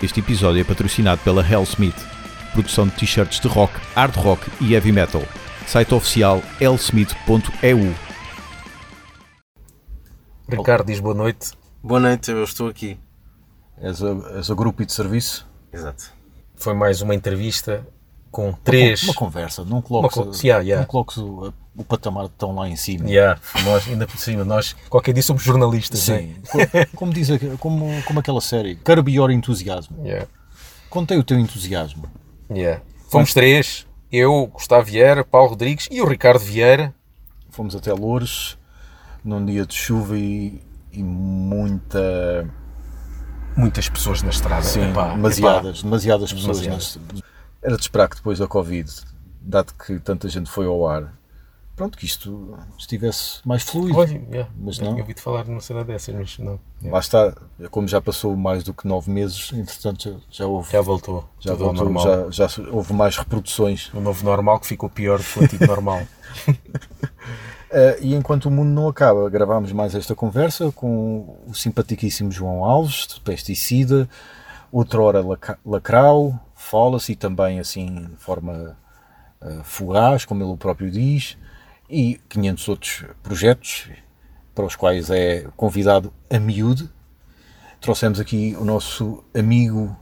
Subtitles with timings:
[0.00, 1.96] Este episódio é patrocinado pela Hellsmith,
[2.52, 5.22] produção de t-shirts de rock, hard rock e heavy metal.
[5.66, 7.78] Site oficial hellsmith.eu.
[10.48, 11.50] Ricardo diz boa noite.
[11.82, 12.96] Boa noite, eu estou aqui.
[13.82, 15.48] És a, és a grupo de serviço?
[15.72, 16.12] Exato.
[16.54, 17.84] Foi mais uma entrevista
[18.30, 19.02] com três.
[19.02, 20.80] Uma, conversa, não coloques, Uma yeah, yeah.
[20.82, 23.08] Não coloques o, o patamar tão lá em cima.
[23.08, 26.00] Yeah, nós, ainda por cima, nós qualquer dia somos jornalistas.
[26.00, 26.34] Sim.
[26.50, 26.58] Co-
[26.96, 27.28] como, diz,
[27.60, 28.74] como, como aquela série,
[29.30, 29.94] Enthusiasm.
[29.98, 30.08] Né?
[30.08, 30.26] Yeah,
[30.90, 32.04] Contei o teu entusiasmo.
[32.50, 32.82] yeah.
[33.10, 36.94] Fomos três, eu, Gustavo Vieira, Paulo Rodrigues e o Ricardo Vieira.
[37.50, 38.58] Fomos até Loures,
[39.24, 40.60] num dia de chuva e,
[40.92, 42.48] e muita.
[43.56, 44.62] Muitas pessoas na estrada.
[44.62, 46.60] Sim, Epá, demasiadas, demasiadas pessoas.
[46.60, 47.00] Demasiadas.
[47.12, 47.22] nas-
[47.62, 48.88] Era de esperar que depois da Covid,
[49.40, 51.12] dado que tanta gente foi ao ar,
[51.78, 53.96] pronto, que isto estivesse mais fluido.
[53.96, 54.92] Olha, yeah, Mas já não.
[54.92, 56.58] tinha ouvido falar numa cena dessas, mas não.
[56.82, 56.92] Yeah.
[56.92, 57.34] Lá está,
[57.70, 61.24] como já passou mais do que nove meses, entretanto já, já houve, Já voltou.
[61.38, 62.30] já, voltou, normal.
[62.32, 63.94] já, já houve mais reproduções.
[63.94, 66.02] O novo normal que ficou pior do que o antigo normal.
[67.70, 72.64] Eh, e enquanto o mundo não acaba, gravámos mais esta conversa com o simpaticíssimo João
[72.64, 74.08] Alves, de Pesticida,
[74.72, 75.22] outrora
[75.66, 78.76] Lacrau, Fala-se e também assim de forma
[79.40, 81.38] eh, fugaz, como ele próprio diz,
[81.88, 83.88] e 500 outros projetos
[84.54, 86.90] para os quais é convidado a miúde.
[87.80, 89.96] Trouxemos aqui o nosso amigo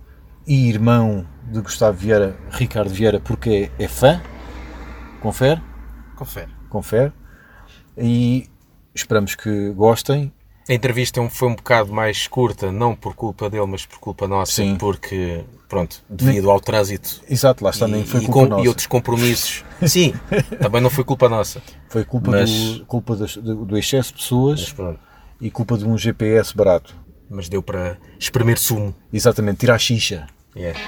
[0.47, 4.21] e irmão de Gustavo Vieira, Ricardo Vieira, porque é, é fã.
[5.21, 5.61] Confere?
[6.17, 6.51] Confere.
[6.71, 7.13] confere.
[7.99, 8.49] E
[8.95, 10.33] esperamos que gostem.
[10.69, 14.27] A entrevista um- foi um bocado mais curta, não por culpa dele, mas por culpa
[14.27, 14.77] nossa, Sim.
[14.77, 18.65] porque, pronto, devido ao trânsito Exato, lá está, e, nem foi e culpa com- nossa.
[18.65, 19.65] e outros compromissos.
[19.87, 20.13] Sim,
[20.61, 21.63] também não foi culpa nossa.
[21.89, 24.75] Foi culpa, Mas- do, culpa das- do, excesso de pessoas
[25.41, 26.95] e culpa de um GPS barato.
[27.29, 28.95] mas deu para espremer sumo.
[29.13, 30.27] Exatamente, tirar a xixa.
[30.57, 30.79] Yeah.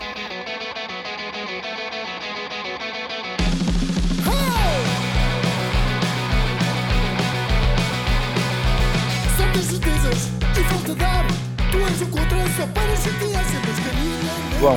[14.59, 14.77] João,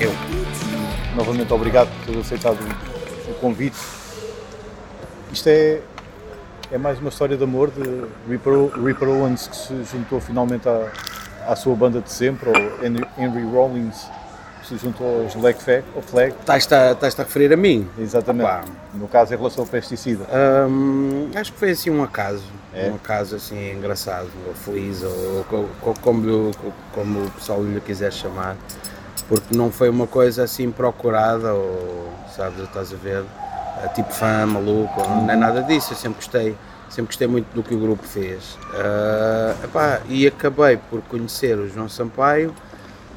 [0.00, 0.10] eu.
[1.16, 2.56] Novamente obrigado por ter aceitado
[3.28, 3.76] o, convite.
[5.32, 5.80] Isto é,
[6.70, 7.82] é mais uma história de amor de
[8.28, 8.52] Ripper,
[8.84, 10.88] Ripper Owens que se juntou finalmente à,
[11.46, 14.06] à sua banda de sempre, ou Henry, Henry Rollins
[14.60, 15.84] que se juntou aos Leg Flag.
[16.40, 17.88] Estás-te a, a referir a mim?
[17.98, 18.46] Exatamente.
[18.46, 18.64] Opa.
[18.94, 20.24] No caso, em relação ao pesticida.
[20.68, 22.44] Hum, acho que foi assim um acaso.
[22.72, 22.88] É?
[22.90, 26.50] Um acaso assim engraçado, ou feliz, ou, co- co- como,
[26.94, 28.56] como o pessoal lhe quiser chamar.
[29.28, 33.24] Porque não foi uma coisa assim procurada, ou sabes, estás a ver,
[33.82, 35.92] eh, tipo fã, maluco, não é nada disso.
[35.92, 36.56] Eu sempre gostei,
[36.88, 38.58] sempre gostei muito do que o grupo fez.
[38.74, 42.54] Ah, epá, e acabei por conhecer o João Sampaio,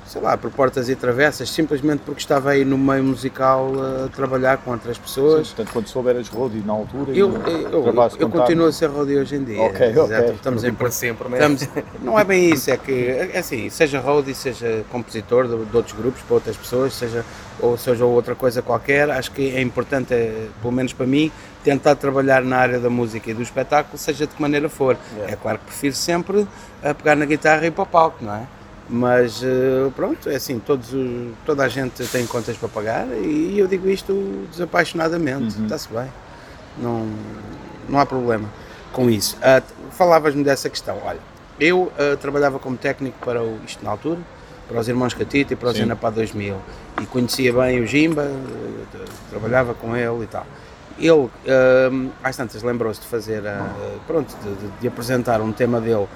[0.06, 3.72] sei lá, por portas e travessas, simplesmente porque estava aí no meio musical
[4.06, 5.48] a trabalhar com outras pessoas.
[5.48, 9.36] Portanto, quando souberas roadie na altura, Eu, eu, eu, eu continuo a ser roadie hoje
[9.36, 9.62] em dia.
[9.62, 10.04] Ok, ok.
[10.04, 11.38] Exato, Estamos em Para sempre, né?
[11.38, 11.70] Estamos,
[12.02, 15.98] não é bem isso, é que é assim, seja roadie, seja compositor de, de outros
[15.98, 17.26] grupos para outras pessoas, seja
[17.60, 21.32] ou seja outra coisa qualquer, acho que é importante, é, pelo menos para mim,
[21.64, 24.98] tentar trabalhar na área da música e do espetáculo, seja de que maneira for.
[25.28, 26.48] É claro que prefiro sempre
[26.84, 28.44] a pegar na guitarra e ir para o palco, não é?
[28.88, 33.58] Mas eh, pronto, é assim, todos, os- toda a gente tem contas para pagar e
[33.58, 36.08] eu digo isto desapaixonadamente, está-se bem,
[36.78, 37.08] não,
[37.90, 38.48] não há problema
[38.94, 39.38] com isso.
[39.38, 41.20] T- Falavas-me dessa questão, olha,
[41.60, 44.20] eu ah, trabalhava como técnico para o, isto na altura,
[44.68, 45.76] para os Irmãos Catita e para os.
[45.86, 46.56] Enapá 2000
[47.02, 48.30] e conhecia bem o Jimba,
[48.92, 48.98] t-
[49.32, 50.46] trabalhava com ele e tal.
[51.00, 53.42] Ele, ah, às tantas, lembrou-se de fazer,
[54.06, 56.08] pronto, de, de- de apresentar um tema dele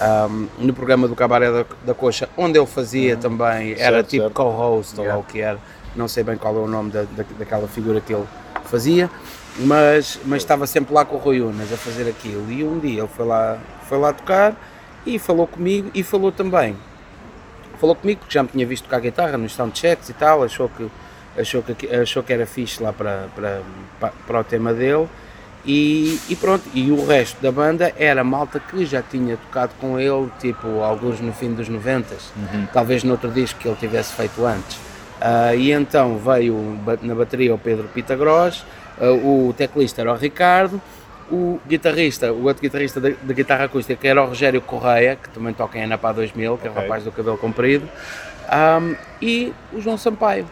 [0.00, 4.22] ah, no programa do Cabaré da, da Coxa, onde ele fazia também, era Certo, tipo
[4.24, 4.34] certo.
[4.34, 5.58] co-host ou lá o que era,
[5.94, 8.24] não sei bem qual é o nome da, da- daquela figura que ele
[8.64, 9.10] fazia,
[9.58, 12.50] mas, mas estava sempre lá com o Rui Unas a fazer aquilo.
[12.50, 13.58] E um dia ele foi lá,
[13.88, 14.54] foi lá tocar
[15.06, 16.76] e falou comigo e falou também.
[17.80, 20.90] Falou comigo porque já me tinha visto tocar guitarra nos soundchecks e tal, achou que,
[21.38, 23.62] achou que, achou que era fixe lá para, para,
[24.26, 25.08] para o tema dele.
[25.66, 29.98] E, e pronto, e o resto da banda era malta que já tinha tocado com
[29.98, 32.14] ele, tipo, alguns no fim dos 90,
[32.72, 34.78] talvez no outro disco que ele tivesse feito antes.
[35.20, 38.64] Ah, e então veio na bateria o Pedro Pitagros,
[39.00, 40.80] ah, o teclista era o Ricardo,
[41.28, 45.28] o guitarrista, o outro guitarrista da, da guitarra acústica que era o Rogério Correia, que
[45.30, 47.88] também toca em Anapá 2000, que é o rapaz do cabelo comprido,
[48.48, 50.46] Ahm, e o João Sampaio.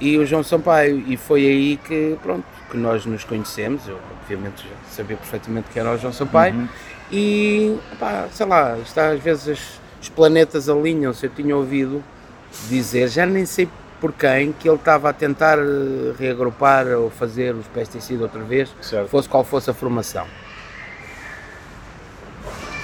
[0.00, 4.62] E o João Sampaio, e foi aí que, pronto, que nós nos conhecemos, eu obviamente
[4.62, 6.68] já sabia perfeitamente que era o João Sampaio,
[7.10, 12.02] e, pá, sei lá, está, às vezes os, planetas alinham-se, eu tinha ouvido
[12.68, 13.68] dizer, já nem sei
[14.00, 18.72] por quem, que ele estava a tentar eh, reagrupar ou fazer os pesticidas outra vez,
[18.80, 19.08] Certo.
[19.08, 20.26] fosse qual fosse a formação.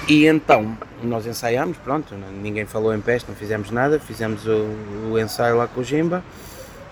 [0.07, 5.19] E então, nós ensaiámos, pronto, ninguém falou em peste, não fizemos nada, fizemos o, o
[5.19, 6.23] ensaio lá com o Jimba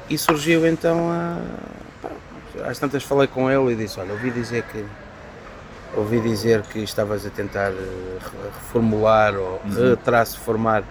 [0.09, 1.37] e surgiu então a.
[2.65, 4.83] às tantas falei com ele e disse, olha, ouvi dizer que
[5.95, 10.83] ouvi dizer que estavas a tentar eh, re- reformular ou retraço formar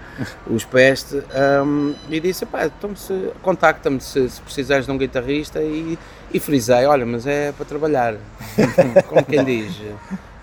[0.46, 1.22] os peste
[1.64, 5.98] hum, e disse, pá, então se, contacta-me se, se precisares de um guitarrista e,
[6.32, 8.14] e frisei, olha, mas é para trabalhar,
[9.08, 9.74] como quem diz,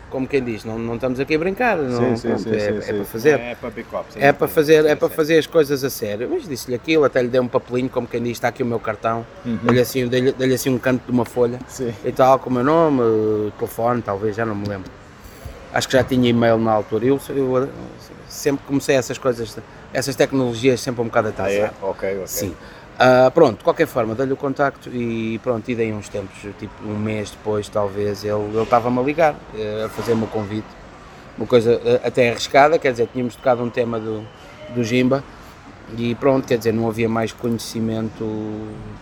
[0.10, 2.78] como quem diz, não, não estamos aqui a brincar, não, sim, pronto, sim, é, sim,
[2.78, 2.94] é sim.
[2.96, 3.40] para fazer.
[3.40, 4.14] É para backup.
[4.14, 4.20] sim.
[4.22, 6.30] É para fazer, é para fazer as coisas a sério.
[6.32, 8.80] Mas disse-lhe aquilo, até lhe dei um papelinho, como quem diz, está aqui o meu
[8.80, 9.26] cartão.
[9.44, 11.94] Dei-lhe assim, dei-lhe assim um canto de uma folha Sim.
[12.06, 14.90] e tal, com o meu nome, o telefone, talvez, já não me lembro.
[15.74, 17.06] Acho que já tinha e-mail na altura.
[17.06, 17.70] Eu, eu
[18.30, 19.58] sempre comecei essas coisas,
[19.94, 21.74] essas tecnologias sempre um bocado Ah, atrasado.
[21.82, 21.86] é?
[21.86, 22.28] Ok, ok.
[22.28, 22.56] Sim.
[23.00, 26.74] Ah, pronto, de qualquer forma, dei-lhe o contacto e pronto, e daí uns tempos, tipo
[26.84, 30.68] um mês depois, talvez, ele ele estava-me a ligar, eh, a fazer-me o convite.
[31.38, 34.26] Uma coisa eh, até arriscada, quer dizer, tínhamos tocado um tema do,
[34.74, 35.24] do Jimba
[35.96, 38.26] e pronto, quer dizer, não havia mais conhecimento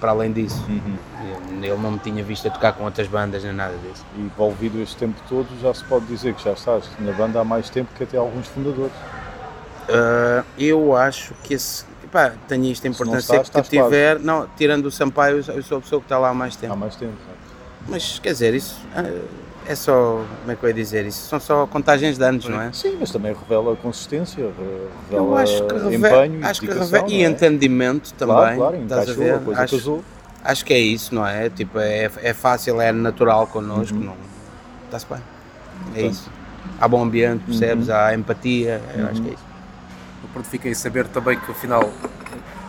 [0.01, 0.63] para além disso.
[0.67, 0.97] Uhum.
[1.23, 4.05] Ele ele não me tinha visto a tocar com outras bandas nem nada disso.
[4.17, 7.43] E envolvido este tempo todo, já se pode dizer que já estás na banda há
[7.45, 8.93] mais tempo que até alguns fundadores.
[9.89, 11.85] Ah, eu acho que esse.
[12.15, 14.19] Pá, tenho isto não importância que tiver.
[14.21, 16.71] Não, tirando o Sampaio, eu sou a pessoa que está lá há mais tempo.
[16.71, 17.11] Há mais tempo.
[17.27, 17.89] não é?
[17.89, 19.03] Mas quer dizer, isso ah,
[19.67, 20.23] é só.
[20.39, 21.05] Como é que eu ia dizer?
[21.05, 22.71] Isso são só contagens de anos, não é?
[22.71, 26.25] Sim, mas também revela consistência, re- revela Eu acho que revela.
[26.25, 27.27] empenho, Acho que revela e é?
[27.27, 28.33] entendimento também.
[28.35, 29.33] Claro, claro, estás a ver?
[29.33, 30.03] a acho, casou.
[30.41, 31.49] acho que é isso, não é?
[31.49, 33.97] Tipo, é, é fácil, é natural connosco.
[33.97, 34.15] Não,
[34.85, 35.17] está-se bem.
[35.17, 36.11] É Portanto.
[36.13, 36.31] isso.
[36.79, 37.89] Há bom ambiente, percebes?
[37.89, 39.54] Há empatia, eu acho que é isso.
[40.35, 41.81] Pronto, fiquei a saber também que afinal,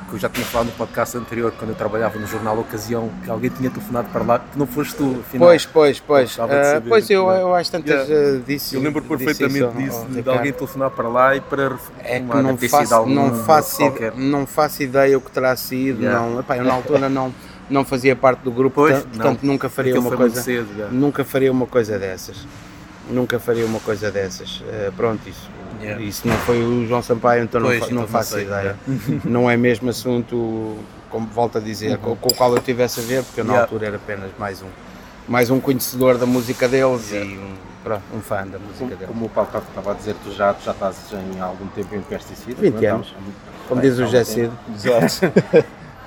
[0.08, 3.28] que eu já tinha falado no podcast anterior, quando eu trabalhava no jornal Ocasião, que
[3.28, 5.48] alguém tinha telefonado para lá, que não foste tu, afinal.
[5.48, 6.28] Pois, pois, pois.
[6.28, 7.40] De saber, pois eu, yeah.
[7.40, 8.38] eu às tantas Yeah.
[8.38, 8.76] ah, disse.
[8.76, 10.36] Eu lembro perfeitamente disso, de Ricardo.
[10.38, 14.46] alguém telefonar para lá e para É que não faço, algum não, faço, ide- não
[14.46, 16.02] faço ideia o que terá sido.
[16.02, 16.20] Yeah.
[16.24, 17.34] Não, Epá, eu na altura não,
[17.68, 19.52] não fazia parte do grupo, Pois, portanto, não.
[19.54, 20.40] nunca faria Aquilo uma coisa.
[20.40, 20.88] cedo.
[20.92, 22.46] Nunca faria uma coisa dessas.
[23.10, 24.62] Nunca faria uma coisa dessas.
[24.68, 25.48] Eh, pronto, isso.
[25.80, 26.02] Yeah.
[26.02, 28.44] Isso não foi o João Sampaio, então não, Pois, fa- então não não faço sei,
[28.44, 28.76] ideia.
[29.24, 30.76] não é mesmo assunto,
[31.10, 33.52] como volto a dizer, com, com o qual eu tivesse a ver, porque eu na
[33.52, 33.64] Yeah.
[33.70, 34.66] altura era apenas mais um,
[35.28, 37.30] mais um conhecedor da música deles Yeah.
[37.30, 39.06] e um, pronto, um fã da música Como, deles.
[39.08, 42.00] como o Paulo estava a dizer, tu já, tu já estás em algum tempo em
[42.02, 42.58] pesticidas.
[42.58, 42.86] 20 não é?
[42.86, 43.14] anos.
[43.68, 44.24] Como diz o José.
[44.24, 44.50] Cid.
[44.74, 45.32] Exato.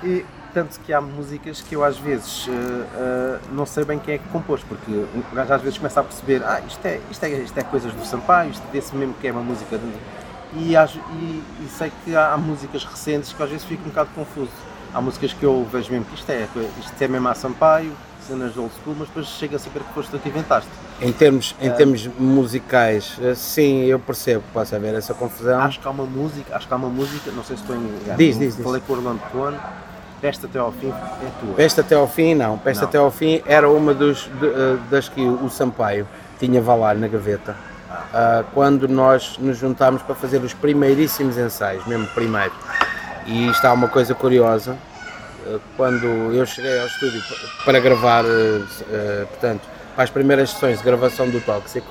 [0.52, 2.52] Tanto que há músicas que eu às vezes eh,
[2.96, 6.02] eh, não sei bem quem é que compôs, porque o gajo às vezes começa a
[6.02, 9.28] perceber, ah, isto é, isto é, isto é coisas do Sampaio, isto desse mesmo que
[9.28, 9.92] é uma música de...
[10.58, 13.90] E, às- e- e sei que há, há músicas recentes que às vezes fico um
[13.90, 14.50] bocado confuso.
[14.92, 16.48] Há músicas que eu vejo mesmo que isto é,
[16.80, 17.92] isto é mesmo a Sampaio,
[18.26, 20.68] cenas de old school, mas depois chega a saber que foste tu que inventaste.
[21.00, 21.70] Em termos, em É.
[21.72, 25.60] termos musicais, eh, sim, eu percebo que possa haver essa confusão.
[25.60, 27.78] Acho que há uma música, acho que há uma música, não sei se estou em
[27.80, 28.18] engano.
[28.18, 28.64] Diz, diz, diz.
[28.64, 29.56] Falei com o Orlando Cohen,
[30.20, 31.54] deste até ao fim é tua.
[31.54, 32.58] Peste até ao fim, não.
[32.58, 32.88] Peste Não.
[32.88, 36.06] até ao fim era uma dos, de- eh, das que o Sampaio
[36.38, 37.54] tinha valar na gaveta.
[38.14, 42.52] ah, quando nós nos juntámos para fazer os primeiríssimos ensaios, mesmo primeiro.
[43.26, 44.76] E está uma coisa curiosa.
[45.46, 49.62] eh, Quando eu cheguei ao estúdio pa- para gravar, eh, portanto,
[49.94, 51.86] para as primeiras sessões de gravação do Tóxico,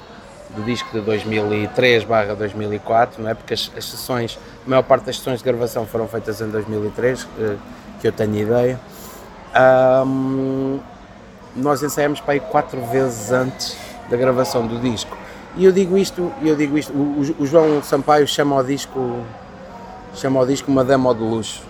[0.55, 3.33] do disco de 2003 barra 2004, não é?
[3.33, 7.27] Porque as, as sessões, a maior parte das sessões de gravação foram feitas em 2003,
[7.39, 7.55] eh,
[8.00, 8.79] que eu tenho ideia.
[9.53, 10.79] Ahm,
[11.56, 13.75] nós ensaiamos para aí quatro vezes antes
[14.10, 15.18] da gravação do disco.
[15.56, 19.20] E eu digo isto, eu digo isto, o, o- João Sampaio chama ao disco
[20.15, 21.63] chama ao disco uma demo de luxo.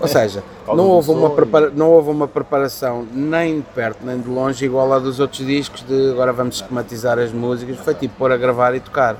[0.00, 4.28] Ou seja, não houve, uma prepara- não houve uma preparação nem de perto nem de
[4.28, 8.30] longe igual à dos outros discos de agora vamos esquematizar as músicas, foi tipo pôr
[8.30, 9.16] a gravar e tocar.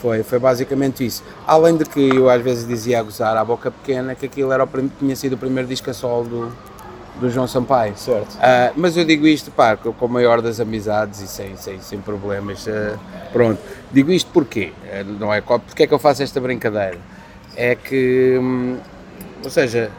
[0.00, 1.22] Foi, foi basicamente isso.
[1.46, 4.64] Além de que eu às vezes dizia a gozar à boca pequena que aquilo era
[4.64, 6.52] o tinha sido o primeiro disco a solo do,
[7.20, 7.96] do João Sampaio.
[7.96, 8.36] certo.
[8.40, 11.98] Ah, mas eu digo isto, pá, com a maior das amizades e sem, sem, sem
[12.00, 12.66] problemas.
[12.68, 12.96] ah,
[13.32, 13.60] pronto.
[13.90, 14.72] Digo isto porquê?
[14.92, 16.98] Ah, não é, porque é que eu faço esta brincadeira?
[17.56, 18.76] É que, hum,
[19.42, 19.90] ou seja,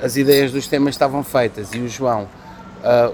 [0.00, 2.28] as ideias dos temas estavam feitas e o João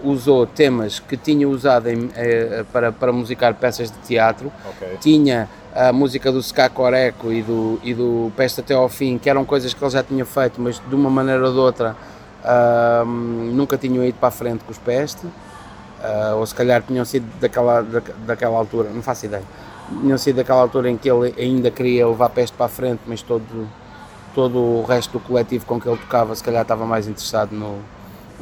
[0.02, 4.98] usou temas que tinha usado em, eh, para, para musicar peças de teatro Ok.
[5.00, 9.28] tinha a música do Ska Coreco e do, e do Peste Até ao Fim, que
[9.30, 11.96] eram coisas que ele já tinha feito, mas de uma maneira ou de outra
[12.44, 15.26] ahm, nunca tinham ido para a frente com os Peste,
[16.02, 19.44] ah, ou se calhar tinham sido daquela, da, daquela altura, não faço ideia,
[20.00, 23.22] tinham sido daquela altura em que ele ainda queria levar Peste para a frente, mas
[23.22, 23.68] todo,
[24.34, 27.78] todo o resto do coletivo com que ele tocava se calhar estava mais interessado no,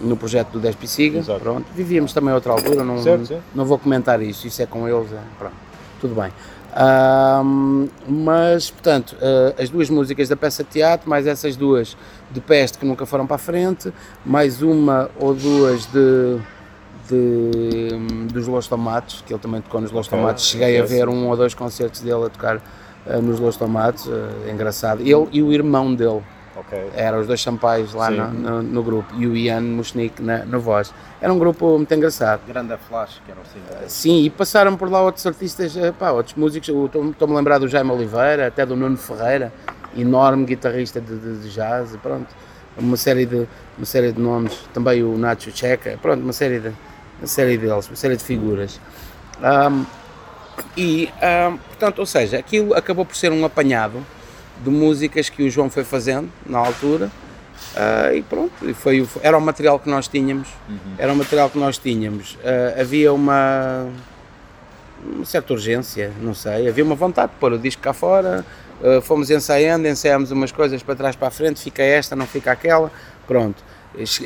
[0.01, 1.19] no projeto do Despe Siga.
[1.19, 1.41] Exato.
[1.41, 1.67] Pronto.
[1.75, 3.43] Vivíamos também outra altura, não, Certo, certo.
[3.55, 5.55] não vou comentar isso, isso é com eles, é, pronto,
[6.01, 6.33] tudo bem.
[6.75, 11.97] Ahm, mas, portanto, ah, as duas músicas da peça de teatro, mais essas duas
[12.31, 13.93] de peste que nunca foram para a frente,
[14.25, 16.39] mais uma ou duas de,
[17.09, 20.45] de, hum, dos Los Tomates, que ele também tocou nos Los Tomates.
[20.45, 22.63] Cheguei a ver um ou dois concertos dele a tocar
[23.07, 25.01] ah, nos Los Tomates, ah, engraçado.
[25.01, 26.23] Ele e o irmão dele,
[26.61, 26.91] Ok.
[26.95, 30.59] eram os dois champais lá no, no- no grupo, e o Ian Musnik na, na
[30.59, 30.93] voz.
[31.21, 32.41] Era um grupo muito engraçado.
[32.47, 33.89] Grande Flash, que era o single.
[33.89, 37.67] Sim, e passaram por lá outros artistas, eh, pá, outros músicos, estou-me a lembrar do
[37.69, 39.53] Jaime Oliveira, até do Nuno Ferreira,
[39.97, 42.29] enorme guitarrista de, de- de jazz, pronto,
[42.79, 46.69] uma série de, uma série de nomes, também o Nacho Checa, pronto, uma série, de,
[47.19, 48.81] uma série deles, uma série de figuras.
[49.43, 49.85] Ahm,
[50.77, 54.05] e, ahm, portanto, ou seja, aquilo acabou por ser um apanhado
[54.63, 57.11] de músicas que o João foi fazendo na altura,
[57.77, 60.49] ah, e pronto, e foi, era o material que nós tínhamos,
[60.99, 62.39] era o material que nós tínhamos.
[62.45, 63.89] Ah, havia uma,
[65.05, 68.45] uma certa urgência, não sei, havia uma vontade de pôr o disco cá fora,
[68.83, 72.51] ah, fomos ensaiando, ensaiámos umas coisas para trás para a frente, fica esta, não fica
[72.53, 72.91] aquela,
[73.27, 73.63] pronto.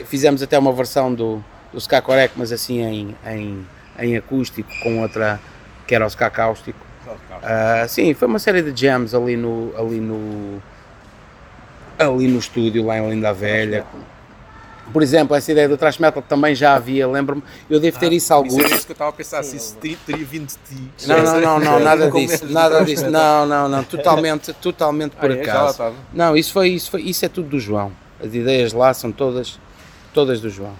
[0.06, 3.66] Fizemos até uma versão do, do Ska Corec, mas assim em, em,
[3.98, 5.40] em acústico, com outra
[5.86, 6.78] que era o Ska Cáustico.
[7.42, 10.62] Ah, sim, foi uma série de jams ali no, ali no,
[11.98, 13.84] ali no estúdio, lá em Linda Velha.
[14.92, 18.32] Por exemplo, essa ideia do thrash metal também já havia, lembro-me, eu devo ter isso
[18.34, 18.54] alguns.
[18.64, 19.96] Isso é isso que eu estava a pensar, se isso teria,
[20.26, 20.90] vindo de ti.
[21.06, 25.34] Não, não, não, não, nada disso, nada disso, não, não, não, totalmente, totalmente por Ah,
[25.34, 25.40] é?
[25.40, 25.92] Acaso.
[26.12, 27.92] Não, isso foi, isso foi, isso é tudo do João.
[28.22, 29.58] As ideias lá são todas,
[30.12, 30.74] todas do João.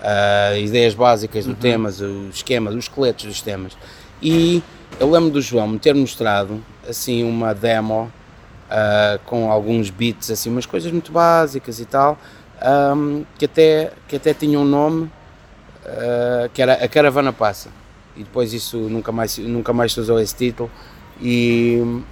[0.00, 1.52] Ah, ideias básicas Uhum.
[1.52, 3.76] do temas, os esquemas, os esqueletos dos temas.
[4.22, 4.62] E
[4.98, 8.10] eu lembro do João me ter mostrado assim uma demo
[8.70, 12.16] ah, com alguns beats, assim, umas coisas muito básicas e tal,
[12.60, 15.10] ahm, que, até, que até tinha um nome
[15.84, 17.70] ah, que era A Caravana Passa.
[18.16, 20.70] E depois isso nunca mais, nunca mais se usou esse título.
[21.20, 22.02] E,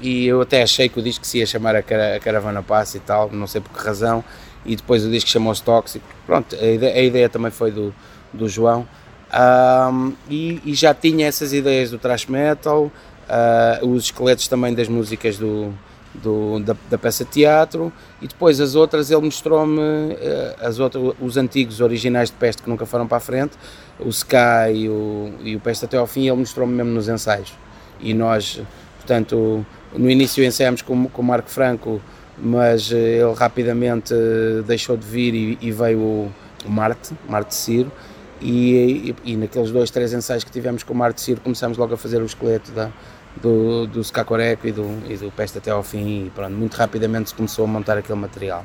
[0.00, 3.30] e eu até achei que o disco se ia chamar a Caravana Passa e tal,
[3.30, 4.24] não sei por que razão.
[4.64, 6.06] E depois o disco chamou-se Tóxico.
[6.26, 7.94] Pronto, a ideia, a ideia também foi do,
[8.32, 8.86] do João.
[9.32, 12.90] Ahm, e, e já tinha essas ideias do thrash metal,
[13.28, 15.72] ah, os esqueletos também das músicas do,
[16.14, 19.80] do- da, da peça de teatro e depois as outras ele mostrou-me
[20.20, 23.52] eh, as outras, os antigos originais de Peste que nunca foram para a frente,
[23.98, 27.54] o Sky e o, e o Peste até ao fim, ele mostrou-me mesmo nos ensaios.
[28.00, 28.60] E nós,
[28.98, 29.64] portanto,
[29.96, 32.02] no início ensaiámos com, com o Marco Franco,
[32.38, 36.32] mas eh, ele rapidamente eh, deixou de vir e, e veio o
[36.68, 37.90] Marte, Marte Ciro,
[38.42, 41.94] e, e, e naqueles dois, três ensaios que tivemos com o Marte Ciro começámos logo
[41.94, 42.90] a fazer o esqueleto da,
[43.40, 47.30] do, do Skakoreco e do, e do Peste até ao fim e pronto, muito rapidamente
[47.30, 48.64] se começou a montar aquele material.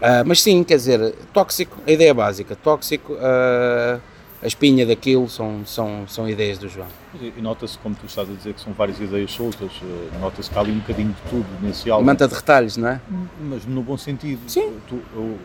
[0.00, 3.98] Ah, mas sim, quer dizer, tóxico, a ideia básica, tóxico, ah,
[4.42, 6.88] a espinha daquilo são, são, são ideias do João.
[7.18, 10.58] E nota-se, como tu estás a dizer, que são várias ideias soltas, eh, nota-se que
[10.58, 13.00] há ali um bocadinho de tudo nesse álbum, Manta de retalhos, não é?
[13.40, 14.40] mas no bom sentido.
[14.46, 14.76] Sim.
[14.86, 15.38] Tu- eu-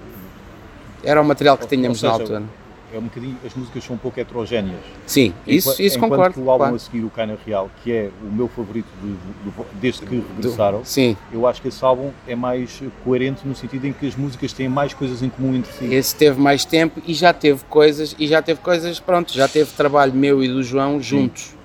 [1.02, 2.50] Era o material que tínhamos ou na seja, altura.
[2.94, 4.80] É um bocadinho, as músicas são um pouco heterogéneas.
[5.06, 6.34] Sim, isso, Enqua- isso enquanto concordo.
[6.34, 6.76] que o álbum claro.
[6.76, 9.10] a seguir, o Cana Real, que é o meu favorito de-
[9.52, 13.86] do- desde que regressaram, Sim, eu acho que esse álbum é mais coerente no sentido
[13.86, 15.86] em que as músicas têm mais coisas em comum entre si.
[15.94, 19.72] esse teve mais tempo e já teve coisas, e já teve coisas, pronto, já teve
[19.72, 21.56] trabalho meu e do João juntos.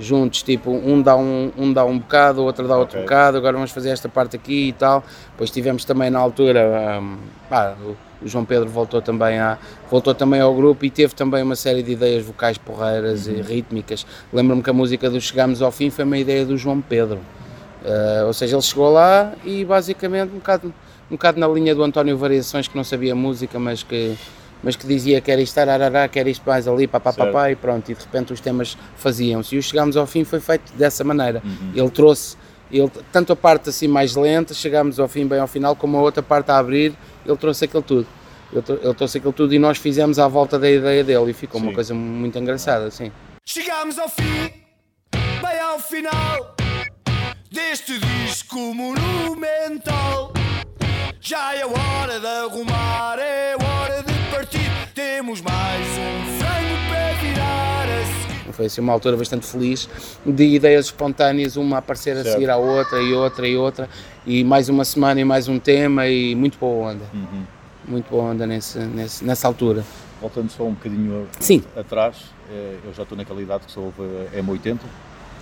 [0.00, 3.02] Juntos, tipo, um dá um, um dá um bocado, o outro dá outro Ok.
[3.02, 5.04] bocado, agora vamos fazer esta parte aqui e tal.
[5.32, 7.18] Depois tivemos também na altura, hum,
[7.50, 7.76] pá,
[8.24, 9.58] o, João Pedro voltou também, a,
[9.90, 14.06] voltou também ao grupo e teve também uma série de ideias vocais porreiras e rítmicas.
[14.32, 17.20] Lembro-me que a música do Chegamos ao Fim foi uma ideia do João Pedro.
[17.84, 20.72] Uh, ou seja, ele chegou lá e basicamente um bocado,
[21.10, 24.16] um bocado na linha do António Variações, que não sabia música, mas que,
[24.62, 27.26] mas que dizia que era isto, arará, que era isto mais ali, papá, Certo.
[27.26, 29.56] papá, e pronto, e de repente os temas faziam-se.
[29.56, 31.42] E o Chegámos ao Fim foi feito dessa maneira.
[31.74, 32.36] Ele trouxe,
[32.70, 36.00] ele, tanto a parte assim mais lenta, chegámos ao fim, bem ao final, como a
[36.00, 36.94] outra parte a abrir,
[37.26, 38.06] ele trouxe aquilo tudo.
[38.52, 41.34] Ele, trou- ele trouxe aquilo tudo e nós fizemos à volta da ideia dele e
[41.34, 41.74] ficou uma Sim.
[41.74, 43.10] coisa muito engraçada, assim.
[43.46, 44.50] Chegamos ao fim,
[45.14, 46.54] bem ao final
[47.50, 50.32] deste disco monumental.
[51.20, 54.70] Já é hora de arrumar, é hora de partir.
[54.94, 56.41] Temos mais um frango
[58.52, 59.88] Foi assim uma altura bastante feliz
[60.24, 62.32] de ideias espontâneas, uma a aparecer a Certo.
[62.34, 63.88] seguir à outra e outra e outra,
[64.26, 67.04] e mais uma semana e mais um tema e muito boa onda.
[67.12, 67.42] Uhum.
[67.88, 69.84] Muito boa onda nesse, nesse- nessa altura.
[70.20, 71.64] Voltando só um bocadinho a- Sim.
[71.76, 72.16] atrás,
[72.50, 74.78] eh, eu já estou naquela idade que só houve a M80.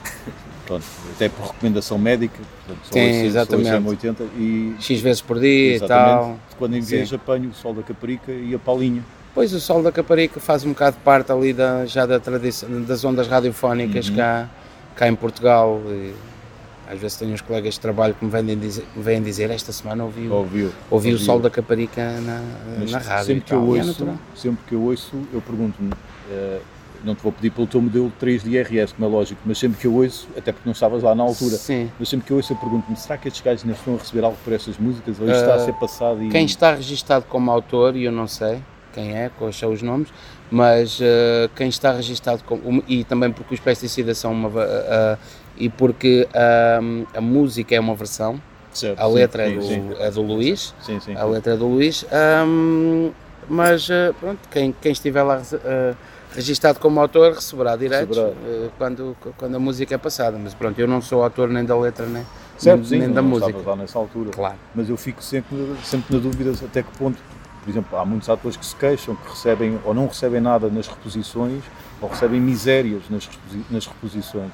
[0.64, 3.68] pronto, até por recomendação médica, portanto, só Sim, ouço- só ouço exatamente.
[3.70, 5.86] M80 e X vezes por dia e tal.
[5.88, 9.04] exatamente, quando em vez apanho o Sol da Caparica e a Paulinha.
[9.34, 13.04] Pois o Sol da Caparica faz um bocado parte ali da, já da tradição, das
[13.04, 14.16] ondas radiofónicas Uhum.
[14.16, 14.48] cá,
[14.96, 15.80] cá em Portugal.
[15.86, 16.12] E
[16.92, 19.70] às vezes tenho uns colegas de trabalho que me vêm dizer, me vêm dizer esta
[19.72, 20.66] semana ouvi, Ouviu?
[20.90, 21.18] ouvi o ouviu.
[21.18, 22.42] Sol da Caparica na,
[22.80, 23.26] Mas na rádio.
[23.26, 24.14] sempre que, eu é ouço, natural.
[24.34, 25.92] sempre que eu ouço, eu pergunto-me,
[26.32, 26.58] eh,
[27.04, 29.78] não te vou pedir pelo teu modelo 3 de IRS, como é lógico, mas sempre
[29.78, 31.88] que eu ouço, até porque não estavas lá na altura, Sim.
[31.96, 34.24] mas sempre que eu ouço eu pergunto-me, será que estes gajos ainda estão a receber
[34.24, 36.28] algo por estas músicas ou isto está a ser passado e...
[36.28, 38.60] Quem está registado como autor, e eu não sei
[38.92, 40.08] quem é, quais são os nomes,
[40.50, 42.82] mas eh, quem está registado como.
[42.88, 44.50] E também porque os pesticidas são uma.
[44.62, 45.16] eh,
[45.56, 46.26] e porque
[47.14, 48.40] a música é uma versão,
[48.72, 49.90] Certo, a sim, letra é sim, do, sim.
[49.98, 51.14] é do Luís, Sim, sim.
[51.16, 53.10] a letra é do Luís, ahm,
[53.48, 55.94] mas eh, pronto, quem, quem estiver lá eh,
[56.34, 58.16] registado como autor receberá direitos
[58.78, 62.06] quando, quando a música é passada, mas pronto, eu não sou autor nem da letra
[62.06, 62.24] nem,
[62.56, 63.56] Certo, sim, nem da música.
[63.66, 64.30] lá nessa altura.
[64.30, 64.56] Claro.
[64.74, 67.18] Mas eu fico sempre, sempre na dúvida até que ponto,
[67.62, 70.86] por exemplo, há muitos atores que se queixam que recebem ou não recebem nada nas
[70.88, 71.62] reposições
[72.00, 74.50] ou recebem misérias nas, reposi- nas reposições.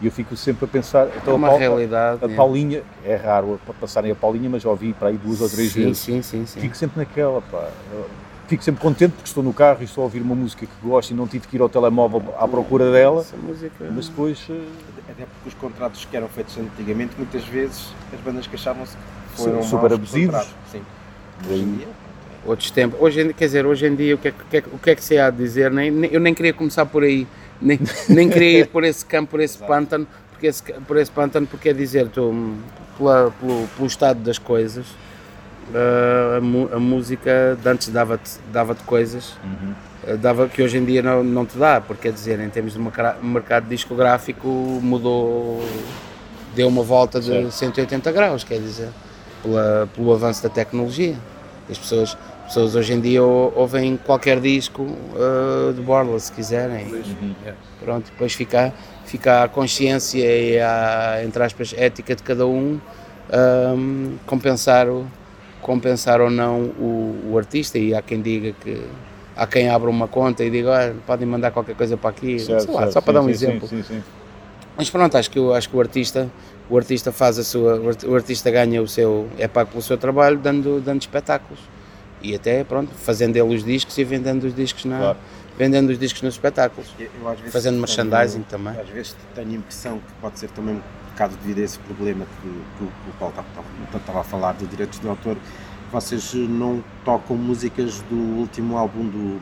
[0.00, 2.24] E eu fico sempre a pensar, É então uma a, realidade.
[2.24, 2.34] a é.
[2.34, 5.84] Paulinha, é raro passarem a Paulinha, mas já ouvi para aí duas ou três sim,
[5.84, 5.98] vezes.
[5.98, 6.60] Sim, sim, sim.
[6.60, 7.68] Fico sempre naquela, pá.
[7.92, 8.08] Eu
[8.48, 11.10] Fico sempre contente porque estou no carro e estou a ouvir uma música que gosto
[11.12, 13.88] e não tive que ir ao telemóvel à procura dela, Essa música.
[13.94, 14.64] mas depois eh,
[15.08, 19.62] Até porque os contratos que eram feitos antigamente, muitas vezes as bandas queixavam-se que foram
[19.62, 20.48] Super abusivos.
[20.72, 20.82] Sim.
[21.48, 21.88] Hoje em dia,
[22.44, 22.98] outros tempos.
[23.00, 24.68] Hoje, em- quer dizer, hoje em dia o que é, que- o que é, que-
[24.74, 25.70] o que, é que se há de dizer?
[25.70, 27.26] Nem, nem- eu nem queria começar por aí,
[27.60, 27.78] nem,
[28.08, 31.68] nem queria ir por esse campo, por esse pântano, porque esse, por esse pântano, porque
[31.68, 32.54] é dizer, tu,
[32.96, 34.86] pela- pelo, pelo estado das coisas,
[35.74, 36.40] ah,
[36.72, 39.34] a, a música de antes dava-te dava coisas
[40.06, 42.72] ah, dava que hoje em dia não, não te dá, porque quer dizer, em termos
[42.72, 45.62] de merca- mercado discográfico mudou,
[46.54, 47.50] deu uma volta de Certo.
[47.52, 48.88] 180 graus, quer dizer,
[49.42, 51.14] pela, pelo avanço da tecnologia.
[51.70, 54.86] As pessoas, as pessoas hoje em dia ou- ouvem qualquer disco
[55.16, 56.86] ah, de Borla, se quiserem.
[57.82, 58.72] Pronto, depois fica,
[59.06, 62.78] fica a consciência e a, entre aspas, ética de cada um
[63.32, 65.06] ahm, compensar, o,
[65.62, 67.78] compensar ou não o, o artista.
[67.78, 68.82] E há quem diga que.
[69.36, 72.64] Há quem abra uma conta e diga, "Olha, podem mandar qualquer coisa para aqui, certo,
[72.66, 73.68] sei lá, certo, só para sim, dar um sim, exemplo.
[73.68, 74.02] Sim, sim, sim.
[74.76, 76.30] Mas pronto, acho que, eu, acho que o artista
[76.68, 79.82] o artista faz a sua o arti- o artista ganha o seu é pago pelo
[79.82, 81.58] seu trabalho dando dando espetáculos
[82.22, 85.18] e até pronto fazendo ele os discos e vendendo os discos na Claro.
[85.58, 89.16] vendendo os discos nos espetáculos eu, eu às vezes fazendo tenho- merchandising também Às vezes
[89.34, 92.84] tenho a impressão que pode ser também um bocado devido a esse problema que, que
[92.84, 95.36] o que o Paulo estava- estava a falar de direitos de autor.
[95.92, 99.40] Vocês não tocam músicas do último álbum do.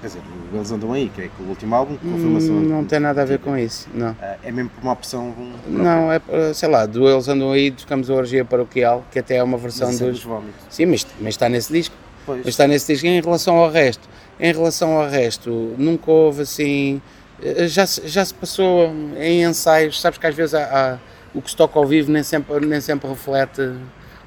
[0.00, 2.54] Quer dizer, Eles Andam Aí, que é o último álbum, confirmação.
[2.56, 5.34] Hum, não tem nada a ver com isso não Ah, É mesmo por uma opção.
[5.66, 6.20] não é
[6.54, 9.88] sei lá do eles andam aí tocamos a orgia paroquial que até é uma versão
[9.88, 10.60] é dos dos vómitos.
[10.68, 12.38] sim mas, mas está nesse disco Pois.
[12.40, 13.06] Mas está nesse disco.
[13.06, 14.08] Em relação ao resto,
[14.40, 17.00] em relação ao resto, nunca houve assim.
[17.40, 20.98] eh, Já, se- já se passou em ensaios, sabes que às vezes há, há-
[21.32, 23.60] o que se toca ao vivo nem sempre, nem sempre reflete.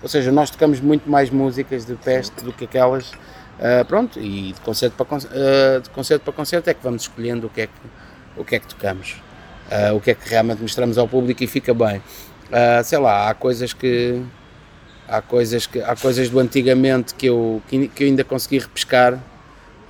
[0.01, 3.12] Ou seja, nós tocamos muito mais músicas de peste do que aquelas.
[3.61, 7.03] Ah, pronto, e de concerto, para, con- ah, de concerto para concerto é que vamos
[7.03, 7.73] escolhendo o que é que,
[8.37, 9.15] o que, é que tocamos,
[9.71, 12.01] ah, o que é que realmente mostramos ao público e fica bem.
[12.83, 14.21] Sei lá, há coisas que
[15.07, 19.19] há coisas, que, há coisas do antigamente que eu, que, que eu ainda consegui repescar.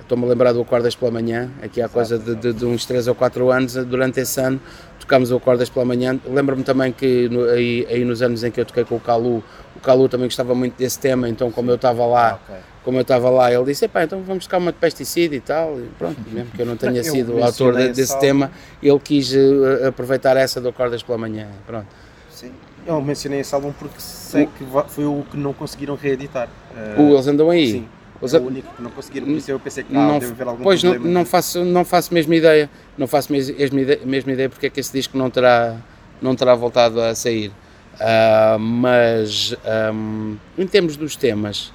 [0.00, 3.06] Estou-me a lembrar do Acordas pela Manhã, aqui há coisa de, de, de uns 3
[3.06, 4.60] ou 4 anos, durante esse ano,
[4.98, 6.18] tocámos o Acordas pela Manhã.
[6.26, 9.42] Lembro-me também que no- aí, aí nos anos em que eu toquei com o Calu,
[9.76, 12.40] o Calu também gostava muito desse tema, então como eu estava lá,
[12.84, 15.78] como eu estava lá, ele disse, epá, então vamos tocar uma de pesticida e tal,
[15.78, 18.50] e pronto, mesmo que eu não tenha Eu sido o autor desse tema,
[18.82, 21.86] ele quis eh, aproveitar essa do Acordas pela Manhã, pronto.
[22.30, 22.52] Sim.
[22.86, 26.48] Eu mencionei esse álbum porque sei que va- foi o que não conseguiram reeditar.
[26.74, 27.72] Ah, O Eles Andam Aí.
[27.72, 27.88] Sim.
[28.22, 30.32] Os é o único que não conseguiram, por isso eu pensei que ah, não, deve
[30.32, 31.14] haver algum pois não, problema.
[31.14, 34.70] não faço não faço mesmo ideia não faço mes- mesma ideia, mesma ideia porque é
[34.70, 35.76] que esse disco não terá
[36.20, 37.50] não terá voltado a sair
[37.98, 41.72] Ah, mas ahm, em termos dos temas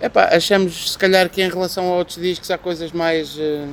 [0.00, 3.66] epá, achamos se calhar que em relação a outros discos há coisas mais eh,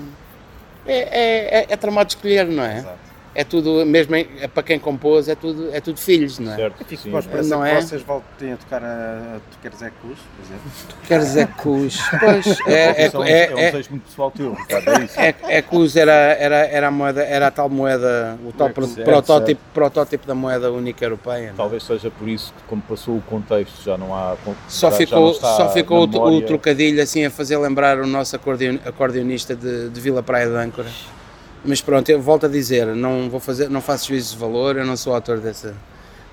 [0.86, 3.13] é, é, é, é tramado escolher não é Exato.
[3.36, 6.56] É tudo mesmo em- é para quem compôs é tudo é tudo filhos não é
[6.56, 7.10] Certo, Fico sim.
[7.12, 7.82] com a esperança Não que é?
[7.82, 10.72] vocês voltem a tocar a, Tu Queres É Cruz, por exemplo.
[11.08, 14.54] quer dizer cus pois é, é, São- é, é um é, desejo muito pessoal teu,
[14.54, 15.28] Ricardo, é.
[15.50, 18.86] É, é os era, era, era, a moeda, era a tal moeda, o tal pro-
[18.88, 21.48] Certo, protótipo, protótipo da moeda única europeia.
[21.50, 21.54] é?
[21.56, 24.36] Talvez seja por isso que, como passou o contexto, já não há.
[24.68, 28.78] Só já- já ficou, só ficou o, trocadilho assim a fazer lembrar o nosso acordeon,
[28.86, 30.88] acordeonista de, de Vila Praia de Âncora.
[31.64, 34.86] Mas pronto, eu volto a dizer, não vou fazer, não faço juízo de valor, eu
[34.86, 35.74] não sou autor dessa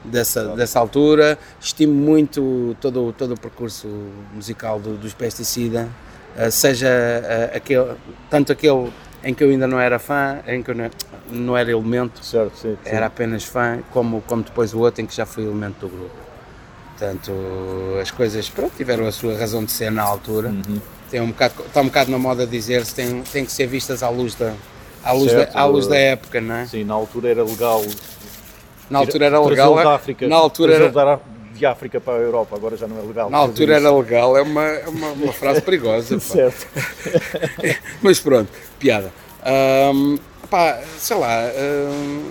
[0.04, 1.38] dessa, dessa altura.
[1.60, 3.88] Estimo muito todo, todo o percurso
[4.34, 5.88] musical do, dos Pesticida,
[6.36, 7.94] uh, seja uh, aquele,
[8.28, 8.90] tanto aquele
[9.22, 10.90] em que eu ainda não era fã, em que eu não,
[11.30, 12.76] não era elemento, Certo, sim.
[12.82, 12.90] sim.
[12.90, 16.16] era apenas fã, como, como depois o outro em que já fui elemento do grupo.
[16.96, 17.32] Portanto,
[18.00, 20.48] as coisas pronto, tiveram a sua razão de ser na altura.
[20.48, 20.80] Uhum.
[21.10, 24.08] Tem um bocado, está um bocado na moda dizer-se, tem, tem que ser vistas à
[24.08, 24.54] luz da,
[25.02, 26.66] à luz, Certo, da, à luz da época, não é?
[26.66, 27.82] Sim, na altura era legal.
[28.88, 31.20] Na altura era legal, da África, na altura era,
[31.54, 33.30] de África para a Europa, agora já não é legal.
[33.30, 36.18] Na altura era legal, é uma, é uma, uma frase perigosa.
[36.20, 36.66] Certo.
[38.02, 39.12] Mas pronto, piada.
[39.44, 40.18] Ahm,
[40.50, 42.30] pá, sei lá, ahm,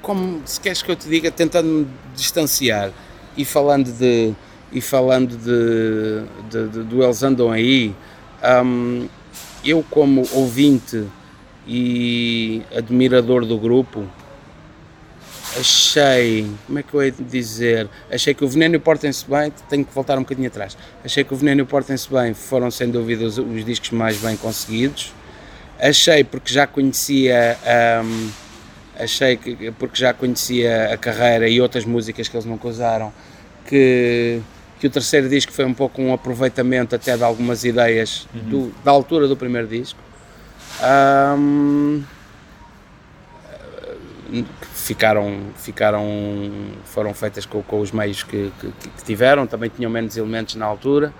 [0.00, 2.90] como se queres que eu te diga, tentando me distanciar
[3.36, 4.32] e falando de
[4.70, 7.94] e falando de, de, de- do Eles Andam Aí,
[8.42, 9.06] ahm,
[9.64, 11.06] eu como ouvinte
[11.66, 14.04] e admirador do grupo,
[15.58, 19.24] achei, como é que eu hei de dizer, achei que o Veneno e o Portem-se
[19.28, 22.32] Bem, tenho que voltar um bocadinho atrás, achei que o Veneno e o Portem-se Bem
[22.34, 25.12] foram sem dúvida os, os discos mais bem conseguidos,
[25.78, 27.56] achei porque já conhecia,
[28.04, 28.30] hum,
[28.98, 33.12] achei que, porque já conhecia a carreira e outras músicas que eles nunca usaram,
[33.68, 34.40] que,
[34.80, 38.90] que o terceiro disco foi um pouco um aproveitamento até de algumas ideias do- da
[38.90, 39.98] altura do primeiro disco.
[44.30, 46.04] Que ficaram, ficaram
[46.86, 50.64] foram feitas com, com os meios que, que- que tiveram, também tinham menos elementos na
[50.66, 51.12] altura,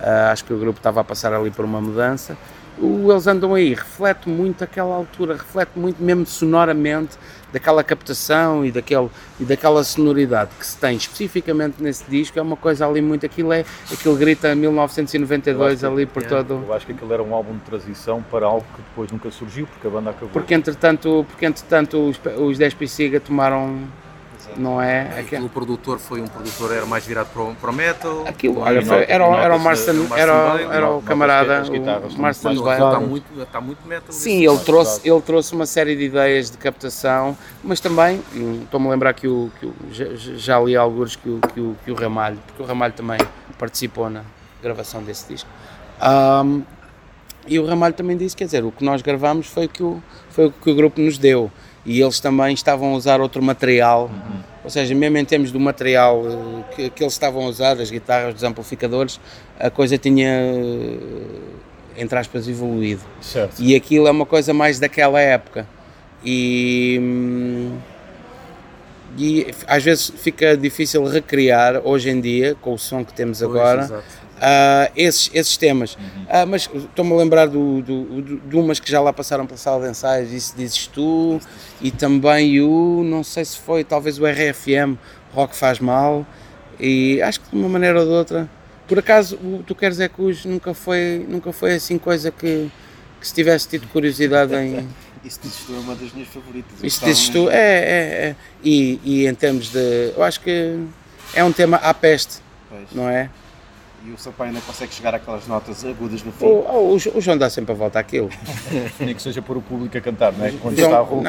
[0.00, 2.36] Ah, acho que o grupo estava a passar ali por uma mudança.
[2.78, 7.16] O Eles Andam Aí reflete muito aquela altura, reflete muito mesmo sonoramente
[7.52, 12.56] daquela captação e, daquele, e daquela sonoridade que se tem especificamente nesse disco, é uma
[12.56, 16.64] coisa ali muito, aquilo é, aquilo grita 1992 ali por todo...
[16.66, 19.66] Eu acho que aquele era um álbum de transição para algo que depois nunca surgiu,
[19.66, 20.30] porque a banda acabou.
[20.30, 23.80] Porque entretanto, porque entretanto os, os 10 Pisiga tomaram,
[24.56, 25.02] não é?
[25.02, 28.24] Aquilo, Aquilo, o produtor foi um produtor, era mais virado para o, para o metal.
[28.26, 30.32] aquilo olha, era, o- e era o Marston, era,
[30.72, 32.60] era o camarada, guitarras o Marston Bale.
[32.60, 33.08] está pesadas.
[33.08, 34.12] muito, está muito metal.
[34.12, 38.20] Sim, ele trouxe, ele trouxe uma série de ideias de captação, mas também,
[38.62, 41.76] estou-me a lembrar que, o, que o- já, já li alguns que o, que, o,
[41.84, 43.18] que o Ramalho, porque o Ramalho também
[43.58, 44.22] participou na
[44.62, 45.48] gravação desse disco.
[46.00, 46.62] Ahm,
[47.46, 50.02] e o Ramalho também disse, quer dizer, o que nós gravamos foi o que o,
[50.30, 51.50] foi o, que o grupo nos deu.
[51.84, 54.08] E eles também estavam a usar outro material,
[54.62, 57.90] ou seja, mesmo em termos do material eh, que, que eles estavam a usar, as
[57.90, 59.18] guitarras, os amplificadores,
[59.58, 63.02] a coisa tinha, eh, entre aspas, evoluído.
[63.20, 63.60] Certo.
[63.60, 65.66] E aquilo é uma coisa mais daquela época.
[66.24, 67.76] E, hum,
[69.18, 73.50] e às vezes fica difícil recriar hoje em dia, com o som que temos Pois,
[73.50, 74.21] agora, exato.
[74.44, 75.96] Ah, esses, esses temas.
[76.28, 79.56] Ah, mas estou-me a lembrar do, do, do- de umas que já lá passaram pela
[79.56, 81.38] sala de ensaios, isso dizes tu,
[81.80, 84.96] e também o, não sei se foi, talvez o RFM,
[85.32, 86.26] Rock Faz Mal,
[86.80, 88.50] e acho que de uma maneira ou de outra.
[88.88, 92.68] Por acaso, o Tu Queres É Cus nunca foi, nunca foi assim coisa que,
[93.20, 94.86] que se tivesse tido curiosidade em.
[95.24, 96.72] Isso dizes tu é uma das minhas favoritas.
[96.82, 98.36] Isso dizes tu, é, é, é.
[98.64, 100.12] E, e em termos de.
[100.16, 100.76] Eu acho que
[101.32, 102.88] é um tema à peste, Pois.
[102.92, 103.30] não é?
[104.04, 106.44] E o Sampaio ainda consegue chegar àquelas notas agudas no fim.
[106.44, 108.28] O, o, o João dá sempre a volta àquilo.
[108.98, 110.52] Nem que seja pôr o público a cantar, não é?
[110.60, 111.28] Quando O João, está a roupa.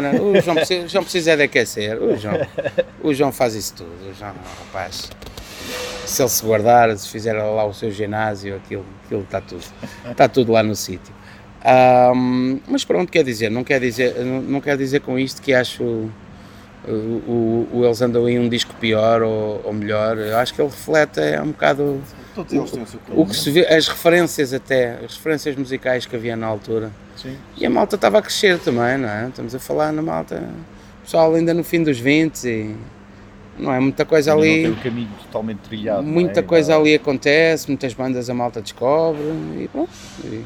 [0.00, 2.02] não, não, o João precisa, o João precisa de aquecer.
[2.02, 2.34] O João,
[3.02, 4.10] o João faz isso tudo.
[4.10, 4.32] O João,
[4.66, 5.10] rapaz,
[6.06, 9.64] se ele se guardar, se fizer lá o seu ginásio, aquilo, aquilo está tudo,
[10.10, 11.14] está tudo lá no sítio.
[11.62, 15.52] Ahm, mas pronto, quer dizer, não quer dizer, não, não quer dizer com isto que
[15.52, 16.10] acho
[16.88, 20.18] o, o, o Eles Andam aí um disco pior ou, ou melhor.
[20.18, 22.02] Eu acho que ele reflete é um bocado o
[23.16, 26.90] o que se vê, as referências até, as referências musicais que havia na altura.
[27.16, 27.36] Sim.
[27.56, 29.28] E a malta estava a crescer também, não é?
[29.28, 30.42] Estamos a falar na malta,
[31.04, 32.74] pessoal ainda no fim dos 20 e
[33.56, 33.78] não é?
[33.78, 36.02] Muita coisa Ainda ali, Não tem o caminho totalmente trilhado.
[36.02, 36.42] não muita é?
[36.42, 39.22] coisa Ainda- ali acontece, muitas bandas a malta descobre
[39.60, 39.90] e pronto.
[40.24, 40.42] E,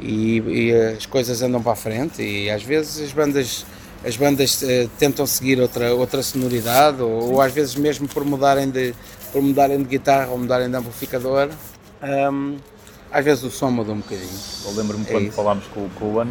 [0.00, 3.66] e- e as coisas andam para a frente e às vezes as bandas
[4.04, 8.68] as bandas eh, tentam seguir outra outra sonoridade ou, ou às vezes mesmo por mudarem
[8.70, 8.94] de
[9.32, 11.48] por mudarem de guitarra ou mudarem de amplificador
[12.32, 12.56] hum,
[13.10, 14.28] às vezes o som muda um bocadinho
[14.66, 15.36] Eu lembro-me É quando isso.
[15.36, 16.28] falámos com o Coan,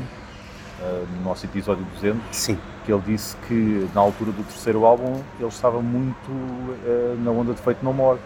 [0.82, 5.22] eh, no nosso episódio 200, sim que ele disse que na altura do terceiro álbum
[5.40, 6.32] ele estava muito
[6.86, 8.20] eh, na onda de Feito No More.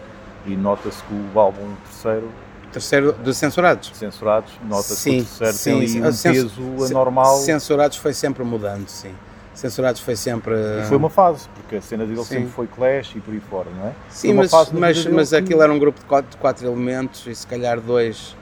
[0.46, 2.30] E nota-se que o álbum terceiro,
[2.72, 5.98] terceiro de censurados Censurados, nota-se que o terceiro sim, tem sim.
[5.98, 7.36] um peso anormal.
[7.38, 9.12] Censurados foi sempre mudando, sim.
[9.56, 10.54] Censurados foi sempre.
[10.54, 12.24] E foi uma fase, porque a cena dele Sim.
[12.24, 13.92] sempre foi Clash e por aí fora, não é?
[14.10, 17.34] Sim, mas, mas, mas que- aquilo era um grupo de quatro, de quatro elementos e
[17.34, 18.36] se calhar dois,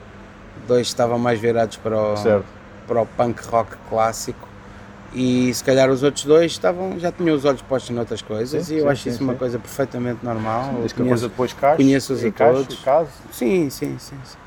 [0.67, 2.45] dois estavam mais virados para o, Certo.
[2.85, 4.45] para o punk rock clássico
[5.13, 8.73] e se calhar os outros dois estavam, já tinham os olhos postos noutras coisas Sim,
[8.73, 9.39] e eu sim, acho sim, isso uma sim.
[9.39, 10.63] coisa perfeitamente normal.
[10.63, 12.75] A conheço- coisa depois caixa, conheço-os a todos.
[12.83, 13.09] case.
[13.31, 14.19] Sim, sim, sim.
[14.25, 14.37] sim.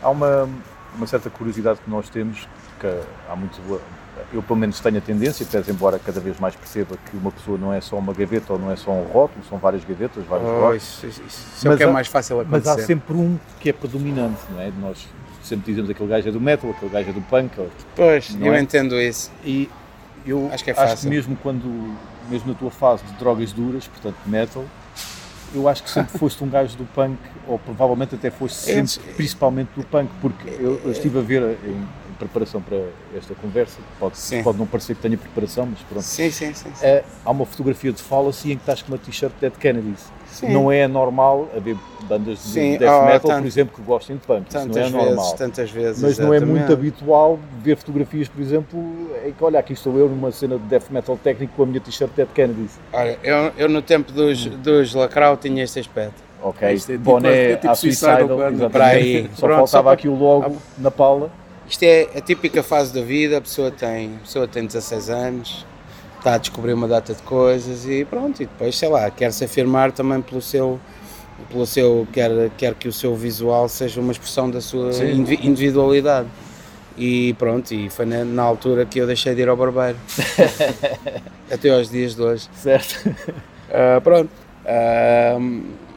[0.00, 0.48] Há uma,
[0.96, 2.86] uma certa curiosidade que nós temos, que
[3.28, 3.60] há muito.
[4.32, 7.58] Eu, pelo menos, tenho a tendência, pese embora cada vez mais perceba que uma pessoa
[7.58, 10.48] não é só uma gaveta ou não é só um rótulo, são várias gavetas, vários
[10.48, 10.82] Oh, rótulos.
[10.82, 12.80] isso, isso, isso é o Mas que é há- mais fácil Mas acontecer.
[12.82, 14.70] há sempre um que é predominante, não é?
[14.80, 15.06] Nós
[15.42, 17.50] sempre dizemos aquele gajo é do metal, aquele gajo é do punk.
[17.96, 18.60] Pois, eu é?
[18.60, 19.30] entendo isso.
[19.44, 19.68] E
[20.26, 21.10] eu Acho que é acho que fácil.
[21.10, 21.96] mesmo quando,
[22.28, 24.64] mesmo na tua fase de drogas duras, portanto metal,
[25.54, 29.70] eu acho que sempre foste um gajo do punk, ou provavelmente até foste sempre, principalmente
[29.76, 31.84] do punk, porque eu, eu estive a ver em
[32.20, 32.78] preparação para
[33.16, 36.02] esta conversa, pode, pode não parecer que tenha preparação, mas pronto.
[36.04, 36.70] Sim, sim, sim.
[36.74, 36.86] sim.
[36.86, 40.12] É, há uma fotografia de Fallacy em que estás com uma t-shirt de Dead Kennedys.
[40.30, 40.50] Sim.
[40.52, 44.16] Não é normal haver bandas de Sim, death oh, metal, tanto- por exemplo, que gostem
[44.16, 44.46] de punk.
[44.48, 45.34] Isso não é vezes, normal.
[45.34, 46.02] tantas vezes.
[46.02, 46.72] Mas não é muito exatamente.
[46.72, 50.88] habitual ver fotografias, por exemplo, em que olha, aqui estou eu numa cena de death
[50.90, 52.78] metal técnico com a minha t-shirt de Dead Kennedys.
[52.92, 56.22] Olha, eu, eu no tempo dos, dos Lacrau tinha este aspecto.
[56.42, 58.72] Ok, Isto é tipo- boné é tipo Suicidal Suicidal, exatamente.
[58.72, 59.30] Para aí.
[59.34, 61.30] Só Pronto, faltava só para- aqui o logo na pala.
[61.70, 65.64] Isto é a típica fase da vida, a pessoa tem, a pessoa tem 16 anos,
[66.18, 69.44] está a descobrir uma data de coisas e pronto, e depois, sei lá, quer se
[69.44, 70.80] afirmar também pelo seu,
[71.48, 75.12] pelo seu quer, quer que o seu visual seja uma expressão da sua Sim.
[75.12, 76.28] indivi- individualidade.
[76.98, 79.96] E pronto, e foi na, na altura que eu deixei de ir ao barbeiro.
[81.50, 82.48] Até aos dias de hoje.
[82.52, 83.14] Certo.
[83.72, 84.28] Ah, pronto.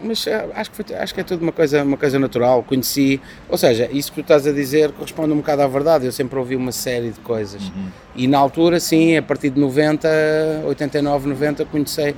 [0.01, 2.63] Mas ah, acho, que foi- acho que é tudo uma coisa, uma coisa natural.
[2.63, 6.05] Conheci, ou seja, isso que tu estás a dizer corresponde um bocado à verdade.
[6.05, 7.61] Eu sempre ouvi uma série de coisas.
[8.15, 10.07] E na altura, sim, a partir de 90,
[10.65, 12.15] 89, 90, comecei,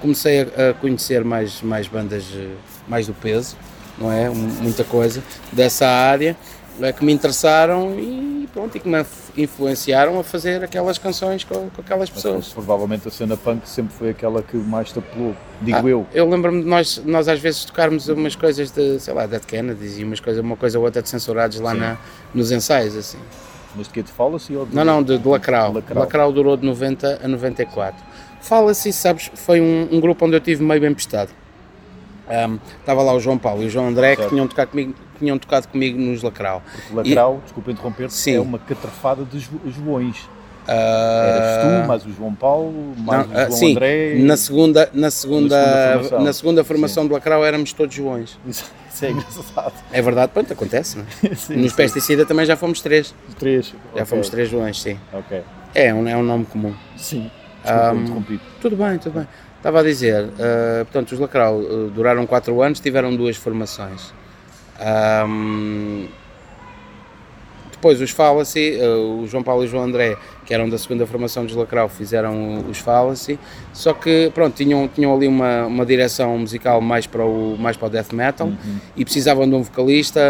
[0.00, 2.48] comecei a, conhecer mais, mais bandas eh,
[2.88, 3.56] mais do peso,
[3.98, 4.28] não é?
[4.30, 6.36] Muita coisa dessa área
[6.80, 11.44] eh, que me interessaram e pronto, e que me inf- influenciaram a fazer aquelas canções
[11.44, 12.48] com, com aquelas pessoas.
[12.52, 16.06] Provavelmente a cena punk sempre foi aquela que mais te apelou, digo Ah, eu.
[16.12, 19.98] Eu lembro-me de nós, nós às vezes tocarmos umas coisas de, sei lá, Dead Kennedys
[19.98, 21.96] e umas coisa, uma coisa ou outra de censurados lá na,
[22.34, 23.18] nos ensaios, assim.
[23.76, 24.52] Mas de que te fala-se?
[24.72, 25.72] Não, não, de, de Lacrau.
[25.72, 25.98] Lacrau.
[26.04, 26.32] Lacrau.
[26.32, 28.00] durou de 90 a 94.
[28.40, 30.94] Fala-se, sabes, foi um, um grupo onde eu tive meio bem
[32.28, 35.38] Ahm, Estava lá o João Paulo e o João André que tinham tocado comigo, tinham
[35.38, 36.62] tocado comigo nos Lacrau.
[36.88, 38.36] Porque Lacrau, desculpa interromper Sim.
[38.36, 40.28] é uma catrafada de Jo- Joões.
[40.66, 44.14] Ah, Eras tu, mais o João Paulo, mais não, o ah, João sim, André.
[44.20, 46.24] na segunda, na segunda, segunda formação.
[46.24, 48.38] na segunda formação de Lacrau éramos todos Joões.
[48.46, 49.74] Isso, isso é engraçado.
[49.92, 51.34] É verdade, pronto, acontece, não é?
[51.36, 51.76] Sim, Nos sim.
[51.76, 53.14] pesticida também já fomos três.
[53.38, 53.66] Três.
[53.66, 54.98] Já ok, fomos três Joões, sim.
[55.12, 55.42] Ok.
[55.74, 56.72] É um, é um nome comum.
[56.96, 57.30] Sim.
[57.62, 58.40] Desculpa, interrompido.
[58.60, 59.28] Tudo bem, tudo bem.
[59.64, 64.12] Estava a dizer, eh, portanto, os Lacrau eh, duraram 4 anos, tiveram duas formações.
[64.78, 66.04] Ahm,
[67.72, 71.06] depois os Fallacy, eh, o João Paulo e o João André, que eram da segunda
[71.06, 73.38] formação dos Lacrau, fizeram os Fallacy,
[73.72, 77.86] só que, pronto, tinham, tinham ali uma, uma direção musical mais para, o, mais para
[77.86, 78.52] o death metal
[78.94, 80.20] e precisavam de um vocalista,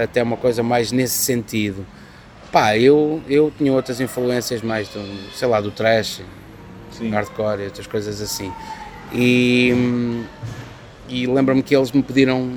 [0.00, 1.84] até uma coisa mais nesse sentido.
[2.52, 6.22] Pá, eu, eu tinha outras influências mais, do, sei lá, do trash,
[7.00, 7.10] Sim.
[7.10, 8.52] hardcore e outras coisas assim.
[9.12, 10.22] E,
[11.08, 12.52] e lembro-me que eles me pediram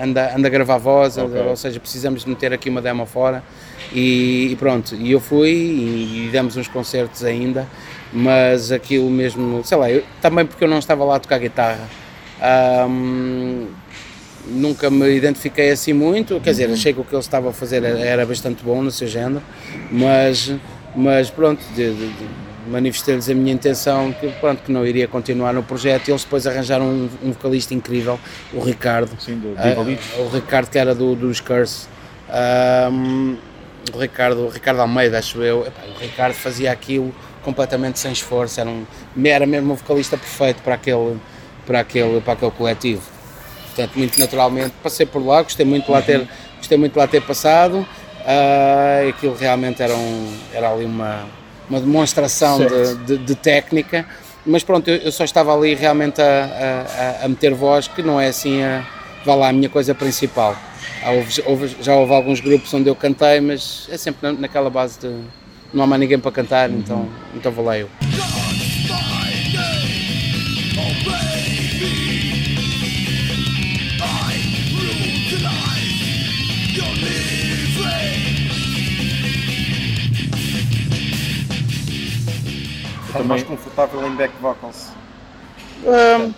[0.00, 1.40] anda, anda a gravar voz, Ok.
[1.40, 3.42] ou seja, precisamos de meter aqui uma demo fora.
[3.92, 7.66] E, e pronto, e eu fui e, e demos uns concertos ainda,
[8.12, 11.88] mas aquilo mesmo, sei lá, eu- também porque eu não estava lá a tocar guitarra.
[12.88, 13.66] hum,
[14.46, 17.82] nunca me identifiquei assim muito, quer dizer, achei que o que ele estava a fazer
[17.84, 19.42] era, era bastante bom no seu género,
[19.90, 20.52] mas,
[20.96, 25.52] mas pronto, de- de- de- manifestei-lhes a minha intenção que, pronto, que não iria continuar
[25.52, 28.18] no projeto e eles depois arranjaram um, um vocalista incrível,
[28.52, 30.04] o Ricardo, Sim, do, Invalidos.
[30.18, 31.86] o Ricardo que era do, dos Curse,
[32.32, 33.36] Ahm,
[33.92, 38.60] o Ricardo, o Ricardo Almeida, acho eu, Epá, o Ricardo fazia aquilo completamente sem esforço,
[38.60, 38.86] era, um,
[39.24, 41.18] era mesmo o vocalista perfeito para aquele,
[41.66, 43.02] para aquele, para aquele coletivo.
[43.66, 46.28] Portanto, muito naturalmente passei por lá, gostei muito de lá ter,
[46.58, 47.86] gostei muito de lá ter passado.
[49.04, 51.24] e aquilo realmente era, um, era ali uma,
[51.70, 54.04] uma demonstração de, de- de técnica,
[54.44, 58.20] mas pronto, eu, eu só estava ali realmente a, a- a meter voz, que não
[58.20, 58.84] é assim a,
[59.24, 60.56] vá lá, a minha coisa principal.
[61.06, 64.98] Houve- houve- já houve alguns grupos onde eu cantei, mas é sempre na- naquela base
[64.98, 65.14] de
[65.72, 67.88] não há mais ninguém para cantar, então, então vou lá eu.
[83.10, 84.88] Estás mais confortável em back vocals.
[85.86, 86.32] Ahm,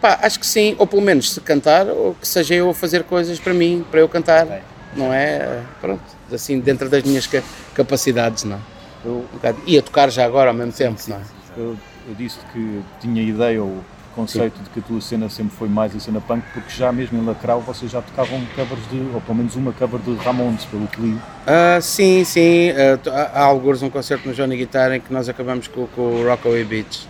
[0.00, 3.02] pá, acho que sim, ou pelo menos se cantar, ou que seja eu a fazer
[3.04, 4.46] coisas para mim, para eu cantar,
[4.94, 5.62] não é?
[5.80, 6.02] Pronto.
[6.32, 7.42] assim, dentro das minhas ca-
[7.74, 8.60] capacidades, não é?
[9.04, 11.20] Eu, Um bocado- E a tocar já agora ao mesmo tempo, não é?
[11.56, 11.76] eu,
[12.08, 13.82] eu disse que tinha ideia ou
[14.14, 17.18] conceito de que a tua cena sempre foi mais a cena punk, porque já mesmo
[17.20, 20.86] em Lacrau vocês já tocavam covers de, ou pelo menos uma cover de Ramones, pelo
[20.86, 21.16] que li.
[21.46, 22.70] Ah, sim, sim.
[23.02, 26.02] t- há há alguns um concerto no Johnny Guitar em que nós acabamos com, com
[26.02, 27.06] o Rockaway Beach.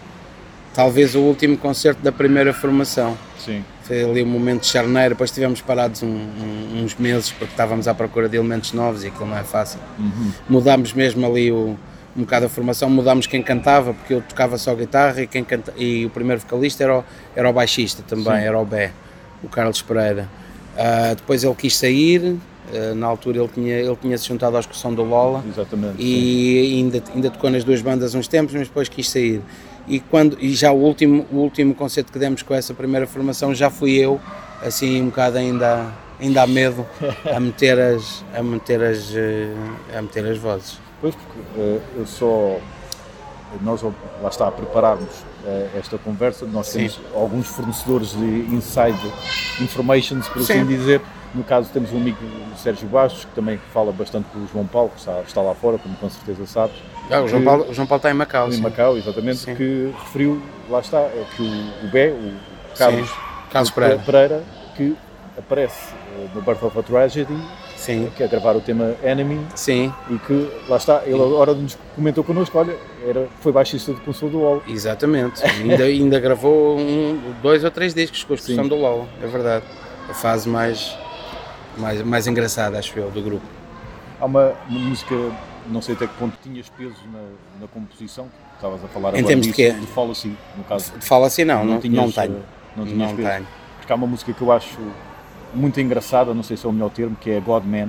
[0.75, 3.17] Talvez o último concerto da primeira formação.
[3.39, 3.65] Sim.
[3.83, 7.89] Foi ali o momento de charneiro, depois estivemos parados um- um- uns meses porque estávamos
[7.89, 9.81] à procura de elementos novos e aquilo não é fácil.
[10.49, 11.77] Mudámos mesmo ali o,
[12.19, 15.73] um bocado a formação, mudámos quem cantava, porque eu tocava só guitarra e, quem canta,
[15.77, 17.05] e o primeiro vocalista era o,
[17.37, 18.47] era o baixista também, Sim.
[18.47, 18.91] era o Bé,
[19.43, 20.29] o Carlos Pereira.
[20.77, 22.37] Ah, depois ele quis sair,
[22.75, 25.97] ah, na altura ele tinha, ele tinha se juntado à excursão do Lola Exatamente.
[25.97, 26.03] sim.
[26.03, 29.41] e ainda, ainda tocou nas duas bandas uns tempos, mas depois quis sair.
[29.87, 33.55] E, quando, e já o último, o último concerto que demos com essa primeira formação
[33.55, 34.21] já fui eu,
[34.61, 35.87] assim um bocado ainda,
[36.21, 36.85] ainda a medo,
[37.33, 39.55] a meter as, a meter as, eh,
[39.97, 40.88] a meter as vozes.
[41.01, 42.59] Pois, porque eh, eu só.
[43.63, 45.09] Nós, lá está, a prepararmos
[45.47, 46.81] eh, esta conversa, nós Sim.
[46.81, 48.99] temos alguns fornecedores de inside
[49.61, 50.67] informations, por assim Sim.
[50.67, 51.01] dizer.
[51.35, 52.19] No caso, temos um amigo,
[52.55, 55.55] o Sérgio Bastos, que também fala bastante com o João Paulo, que está, está lá
[55.55, 56.75] fora, como com certeza sabes.
[57.11, 58.49] Ah, o, João Paulo, o João Paulo está em Macau.
[58.49, 58.63] em sim.
[58.63, 59.55] Macau, exatamente, Sim.
[59.55, 62.33] que referiu, lá está, é que o, o Bé, o
[62.79, 63.11] Carlos,
[63.51, 64.43] Carlos o Pereira.
[64.75, 64.97] que
[65.37, 67.37] aparece eh, no Birth of a Tragedy,
[67.79, 71.79] Sim, que é gravar o tema Enemy, sim, e que, lá está, ele agora nos
[71.95, 74.63] comentou connosco, olha, era, foi baixista de Consul do Wall.
[74.69, 75.43] exatamente.
[75.47, 78.69] ainda, ainda gravou um, dois ou três discos com a excursão Sim.
[78.69, 79.65] do Lola, é verdade.
[80.11, 80.99] A fase mais,
[81.77, 83.47] mais, mais engraçada, acho eu, do grupo.
[84.21, 85.15] Há uma, uma música,
[85.69, 87.21] não sei até que ponto tinhas peso na,
[87.61, 89.81] na composição, que estavas a falar Em agora termos de disso, quê?
[89.81, 90.93] de Fallacy, no caso.
[91.01, 92.37] Fala assim, não, não, não, tinhas, tenho.
[92.37, 92.41] eh,
[92.77, 93.47] Não Não tenho.
[93.79, 94.77] Porque há uma música que eu acho
[95.55, 97.89] muito engraçada, não sei se é o melhor termo, que é Godman.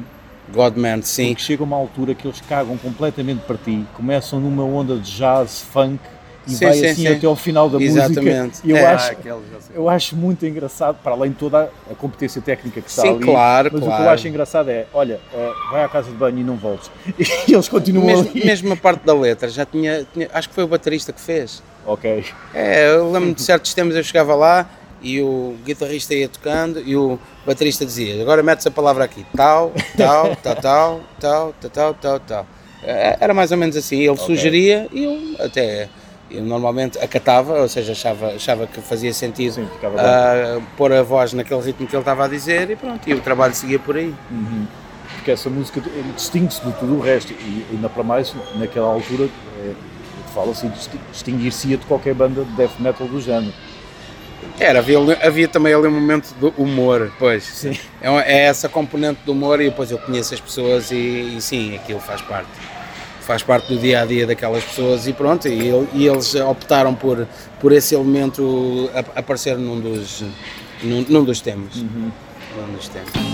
[0.53, 1.27] Godman, sim.
[1.29, 5.61] Porque chega uma altura que eles cagam completamente para ti, começam numa onda de jazz,
[5.71, 5.99] funk
[6.47, 7.07] e Sim, vai sim, assim sim.
[7.09, 8.47] até ao final da Exatamente.
[8.47, 8.67] música.
[8.67, 8.85] E eu, É.
[8.87, 9.75] acho, sei.
[9.75, 13.19] eu acho muito engraçado, para além de toda a competência técnica que está Sim, ali.
[13.23, 14.09] claro, mas o que eu claro.
[14.09, 16.89] acho engraçado é: olha, eh, vai à casa de banho e não voltes.
[17.47, 18.43] E eles continuam Mesmo, ali.
[18.45, 21.61] mesmo a parte da letra, já tinha, tinha- Acho que foi o baterista que fez.
[21.85, 22.25] Ok.
[22.53, 24.67] É, eu lembro de certos temas eu chegava lá
[25.01, 29.71] e o guitarrista ia tocando e o baterista dizia: agora metes a palavra aqui, tal,
[29.97, 32.47] tal, tal, tal, tal, tal, tal, tal, tal.
[32.83, 33.97] É, Era mais ou menos assim.
[34.01, 35.89] Ele sugeria e eu até.
[36.31, 41.33] Eu normalmente acatava, ou seja, achava, achava que fazia sentido Sim, ah, pôr a voz
[41.33, 44.13] naquele ritmo que ele estava a dizer e pronto, e o trabalho seguia por aí.
[45.15, 47.33] Porque essa música eh, distingue-se de tudo o resto.
[47.33, 49.27] E ainda para mais, naquela altura,
[49.59, 49.73] eh,
[50.33, 53.51] fala-se em distin- distinguir-se-ia de qualquer banda de death metal do género.
[54.59, 57.43] Era, havia, havia também ali um momento do humor, pois.
[57.43, 57.77] Sim.
[58.01, 61.75] É, é essa componente do humor e depois eu conheço as pessoas e, e sim,
[61.75, 62.49] aquilo faz parte.
[63.21, 67.27] Faz parte do dia a dia daquelas pessoas e pronto, e, e eles optaram por,
[67.61, 70.23] por esse elemento aparecer num dos,
[70.83, 71.75] num, num dos temas.
[71.75, 73.28] Num dos temas.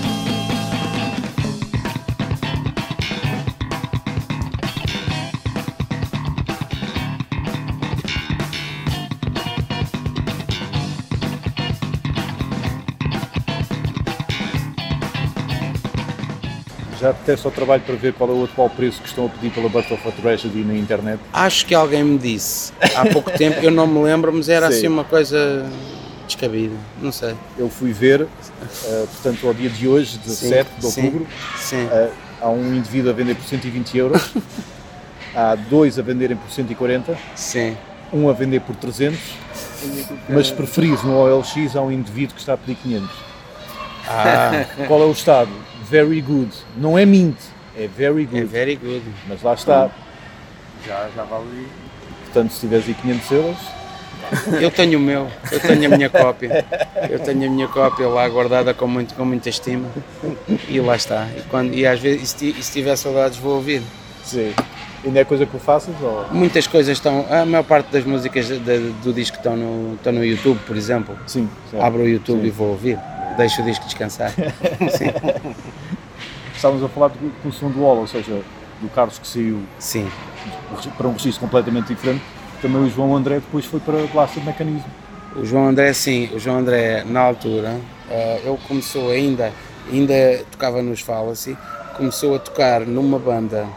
[17.06, 19.52] Já apetece ao trabalho para ver qual é o atual preço que estão a pedir
[19.52, 21.20] pela of a Tragedy na internet.
[21.32, 24.78] Acho que alguém me disse há pouco tempo, eu não me lembro, mas era Sim.
[24.78, 25.70] assim uma coisa
[26.26, 27.36] descabida, não sei.
[27.60, 28.22] Eu fui ver,
[28.86, 31.06] eh, portanto, ao dia de hoje, 17 de sim.
[31.06, 31.28] outubro,
[31.60, 31.88] Sim.
[31.92, 32.10] eh,
[32.42, 34.32] há um indivíduo a vender por 120 euros,
[35.36, 37.78] há dois a venderem por 140, Sim.
[38.12, 39.20] um a vender por 300,
[40.28, 43.10] mas se preferires no OLX há um indivíduo que está a pedir 500.
[44.08, 45.52] Ah, Qual é o estado?
[45.90, 46.52] Very good.
[46.78, 47.38] Não é mint,
[47.78, 48.46] é very é good.
[48.46, 49.04] very good.
[49.28, 49.90] Mas lá está.
[50.86, 51.68] Já, já vale.
[52.26, 53.58] Portanto, se tiveres aí 500 euros,
[54.60, 56.66] Eu tenho o meu, eu tenho a minha cópia.
[57.10, 59.88] Eu tenho a minha cópia lá guardada com, muito, com muita estima.
[60.68, 61.28] E lá está.
[61.38, 63.82] E, quando, e às vezes, e se, ti- se tiver saudades, vou ouvir.
[64.24, 64.52] sim.
[65.06, 65.94] ainda é coisa que faças?
[66.02, 66.26] Ou...
[66.32, 67.26] Muitas coisas estão.
[67.30, 70.76] A maior parte das músicas de- de- do disco estão no, estão no YouTube, por
[70.76, 71.16] exemplo.
[71.28, 71.84] Sim, certo.
[71.86, 72.48] Abro o YouTube Sim.
[72.48, 72.98] e vou ouvir.
[73.38, 74.32] Deixo o disco descansar.
[74.98, 75.12] Sim.
[76.56, 78.42] Estávamos a falar do, do som do Wall, ou seja,
[78.82, 80.10] do Carlos que saiu Sim.
[80.98, 82.24] para um registro completamente diferente.
[82.62, 84.90] Também o João André depois foi para Blaster Mecanismo.
[85.36, 87.78] O João André, sim, o João André, na altura,
[88.10, 89.52] eh, ele começou ainda,
[89.92, 91.58] ainda tocava nos Fallacy,
[91.98, 93.68] começou a tocar numa banda,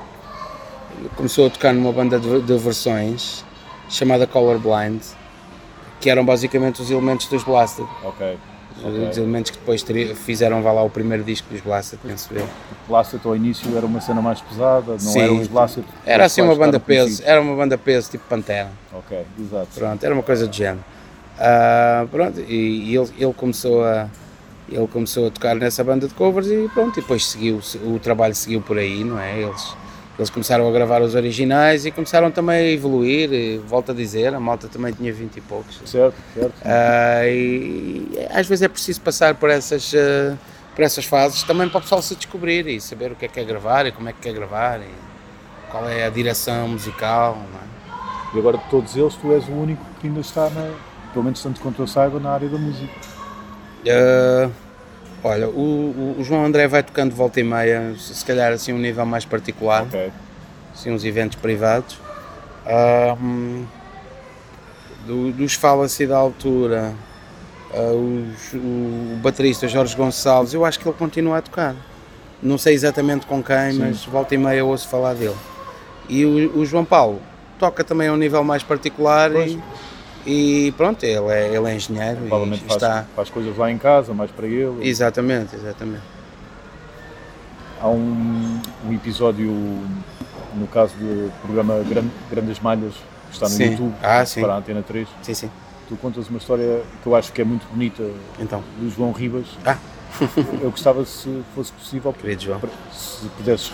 [1.16, 3.44] começou a tocar numa banda de, de versões
[3.88, 5.02] chamada Colorblind,
[6.00, 7.88] que eram basicamente os elementos dos Blasted.
[8.04, 8.38] Ok.
[8.84, 12.48] Os elementos que depois fizeram vá lá o primeiro disco dos Blasted, penso eu.
[12.86, 15.20] Blasted ao início era uma cena mais pesada, não Sim.
[15.20, 15.84] eram os Blasted.
[16.06, 18.70] Era assim uma banda peso, era uma banda peso tipo Pantera.
[18.92, 19.68] Ok, exato.
[19.74, 20.84] Pronto, era uma coisa do género.
[21.38, 24.08] Ah, pronto, e, e ele, ele começou a
[24.70, 28.34] ele começou a tocar nessa banda de covers e pronto, e depois seguiu, o trabalho
[28.34, 29.40] seguiu por aí, não é?
[29.40, 29.74] Eles,
[30.18, 34.34] eles começaram a gravar os originais e começaram também a evoluir, e, volto a dizer,
[34.34, 35.80] a malta também tinha 20 e poucos.
[35.86, 36.54] Certo, certo.
[36.64, 40.36] Ah, e, e às vezes é preciso passar por essas, ah,
[40.74, 43.38] por essas fases também para o pessoal se descobrir e saber o que é que
[43.38, 44.90] é gravar e como é que quer gravar e
[45.70, 47.78] qual é a direção musical, é?
[48.34, 50.74] E agora de todos eles, tu és o único que ainda está, na,
[51.12, 52.92] pelo menos tanto quanto eu saiba, na área da música.
[53.86, 54.52] Uh,
[55.22, 59.04] olha, o, o- João André vai tocando volta e meia, se calhar assim um nível
[59.06, 60.10] mais particular, Ok.
[60.74, 61.98] assim uns eventos privados.
[63.20, 63.64] Hum,
[65.06, 66.92] do- dos Fala-se da altura,
[67.72, 71.74] ah, os- o baterista Jorge Gonçalves, eu acho que ele continua a tocar.
[72.42, 73.78] Não sei exatamente com quem, Sim.
[73.80, 75.34] mas volta e meia ouço falar dele.
[76.08, 77.20] E o, o João Paulo
[77.58, 79.58] toca também a um nível mais particular e,
[80.28, 83.04] e pronto, ele é, ele é engenheiro Provavelmente e faz, está.
[83.16, 84.86] faz coisas lá em casa, mais para ele.
[84.86, 86.02] Exatamente, exatamente.
[87.80, 89.50] Há um, um episódio,
[90.54, 92.94] no caso do programa Gran- Grandes Malhas,
[93.28, 93.70] que está no Sim.
[93.70, 94.40] YouTube, Ah, sim.
[94.40, 95.06] para a Antena 3.
[95.22, 95.50] Sim, sim.
[95.88, 98.02] Tu contas uma história que eu acho que é muito bonita
[98.38, 99.46] Então, do João Ribas.
[99.64, 99.76] Ah.
[100.60, 102.60] eu gostava, se fosse possível, querido João.
[102.92, 103.70] se pudesses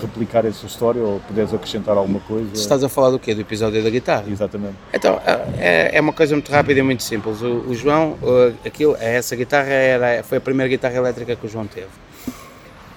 [0.00, 2.50] replicar essa história ou pudesses acrescentar alguma coisa.
[2.54, 3.34] Estás a falar do quê?
[3.34, 4.24] Do episódio da guitarra?
[4.30, 4.74] Exatamente.
[4.92, 5.20] Então,
[5.58, 7.40] é, é uma coisa muito rápida e muito simples.
[7.42, 8.16] O, o João,
[8.64, 11.86] aquilo, essa guitarra era, foi a primeira guitarra elétrica que o João teve.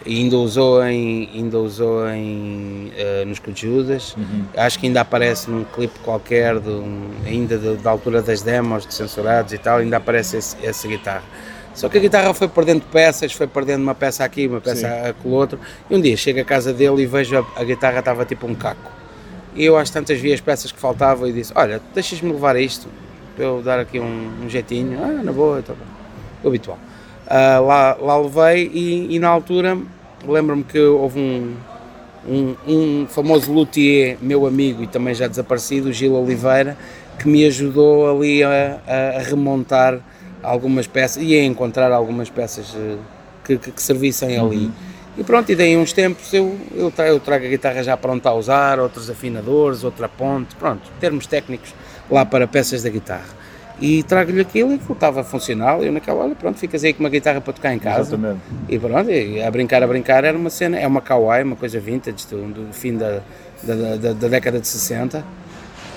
[0.06, 2.90] E ainda usou em, ainda usou em,
[3.24, 4.16] uh, nos Judas.
[4.56, 8.88] Acho que ainda aparece num clipe qualquer, de um- ainda de- da altura das demos,
[8.88, 11.24] de censurados e tal, ainda aparece esse- essa guitarra.
[11.80, 15.30] Só que a guitarra foi perdendo peças, foi perdendo uma peça aqui, uma peça com
[15.30, 15.58] o outro.
[15.90, 18.54] E um dia chego à casa dele e vejo a, a guitarra estava tipo um
[18.54, 18.92] caco.
[19.56, 22.90] E eu às tantas vi as peças que faltavam e disse, olha, deixas-me levar isto,
[23.34, 25.74] para eu dar aqui um, um jeitinho, ah, na boa, então,
[26.44, 26.78] o habitual.
[27.26, 29.78] Ah, lá, lá levei e, e na altura
[30.28, 31.56] lembro-me que houve um,
[32.28, 36.78] um, um famoso luthier, meu amigo e também já desaparecido, o Gil Oliveira,
[37.18, 38.80] que me ajudou ali a-
[39.18, 40.00] a remontar
[40.44, 42.96] algumas peças e a encontrar algumas peças eh,
[43.44, 44.72] que, que, que servissem ali.
[45.18, 48.30] E pronto, e daí uns tempos eu, eu, tra- eu trago a guitarra já pronta
[48.30, 51.74] a usar, outros afinadores, outra ponte, pronto, termos técnicos
[52.10, 53.38] lá para peças da guitarra.
[53.82, 55.82] E trago-lhe aquilo e aquilo estava funcional.
[55.84, 58.14] Eu naquela hora, pronto, ficas aí com uma guitarra para tocar em casa.
[58.16, 58.40] Exatamente.
[58.68, 61.80] E pronto, e a brincar, a brincar, era uma cena, é uma kawaii, uma coisa
[61.80, 63.22] vintage do, do fim da,
[63.64, 65.24] da, da- da década de 60.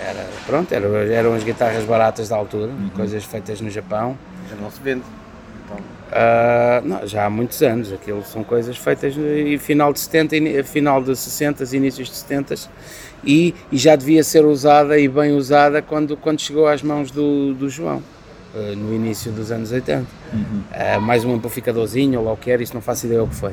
[0.08, 4.16] Era, pronto, eram, eram as guitarras baratas da altura, coisas feitas no Japão.
[4.50, 5.02] Já não se vende.
[5.64, 5.76] Então,
[6.10, 10.62] Ah, não, já há muitos anos, aquilo são coisas feitas no final de 70, ini-
[10.62, 12.54] final de 60, inícios de 70
[13.24, 17.54] e, e já devia ser usada e bem usada quando, quando chegou às mãos do,
[17.54, 18.02] do João,
[18.54, 20.04] ah, no início dos anos 80.
[20.72, 23.36] Ah, mais um amplificadorzinho ou lá o que era, isso não faço ideia o que
[23.36, 23.52] foi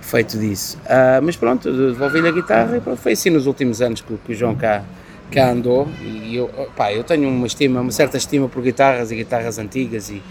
[0.00, 0.78] feito disso.
[1.22, 4.34] Mas pronto, devolvi-lhe a guitarra e pronto, foi assim nos últimos anos que, que o
[4.34, 4.82] João cá,
[5.30, 9.16] cá andou e eu, pá, eu tenho uma estima, uma certa estima por guitarras e
[9.16, 10.22] guitarras antigas e,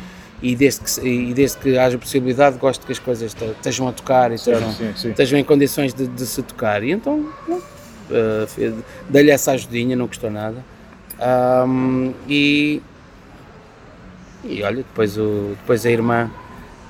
[0.42, 3.92] e, desde que, e desde que haja possibilidade gosto que as coisas te- estejam a
[3.92, 5.10] tocar e Certo, estejam, sim, sim.
[5.10, 7.28] estejam em condições de, de se tocar e então
[8.48, 8.74] fe-
[9.10, 10.64] dei-lhe essa ajudinha, não custou nada
[11.20, 12.82] Ahm, e,
[14.44, 16.30] e olha, depois, o, depois a irmã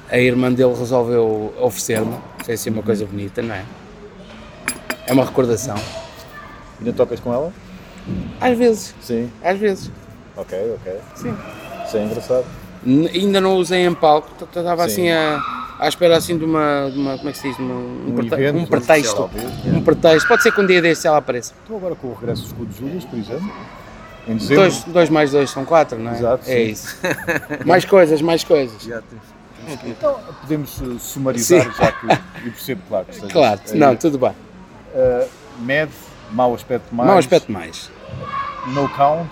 [0.09, 3.63] a irmã dele resolveu oferecer-me, foi assim uma coisa bonita, não é?
[5.05, 5.75] É uma recordação.
[6.79, 7.51] Ainda tocas com ela?
[8.39, 9.29] Às vezes, Sim.
[9.43, 9.91] às vezes.
[10.35, 10.93] Ok, ok.
[11.15, 11.35] Sim.
[11.85, 12.45] Isso é engraçado.
[12.85, 15.09] N- ainda não usei em palco, estava Sim.
[15.09, 15.41] assim a,
[15.79, 18.15] à espera assim de uma, de uma como é que se diz, uma- um, Um
[18.15, 19.29] prete- evento um pretexto,
[19.65, 21.53] um pretexto, pode ser que um dia deste ela apareça.
[21.63, 23.51] Estou agora com o regresso dos Escudos Judas, por exemplo.
[24.27, 24.55] Em dezembro.
[24.63, 26.15] Dois, dois mais dois são quatro, não é?
[26.15, 26.71] Exato, é sim.
[26.71, 26.97] isso.
[27.65, 28.81] mais coisas, mais coisas.
[28.83, 29.37] já tens.
[29.85, 31.71] Então, podemos uh, sumarizar, Sim.
[31.77, 33.05] já que eu percebo, claro.
[33.05, 34.29] Que Claro, eh, não, tudo bem.
[34.31, 35.27] uh,
[35.59, 35.89] Med,
[36.31, 37.09] mau aspecto mais.
[37.09, 37.89] Mau aspecto mais.
[38.73, 39.29] No count.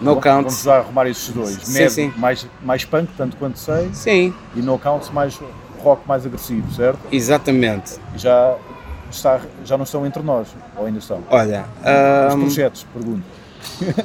[0.00, 0.44] No Vamos- count.
[0.48, 1.54] Vamos já arrumar esses dois.
[1.62, 2.12] Sim, Med, sim.
[2.16, 3.90] Mais, mais punk, tanto quanto sei.
[3.92, 5.38] Sim, E no count, mais
[5.82, 6.98] rock mais agressivo, certo?
[7.12, 7.94] exatamente.
[8.16, 8.56] Já,
[9.10, 11.22] está, já não estão entre nós, ou ainda estão?
[11.30, 11.64] Olha,
[12.28, 13.22] Os projetos, pergunto.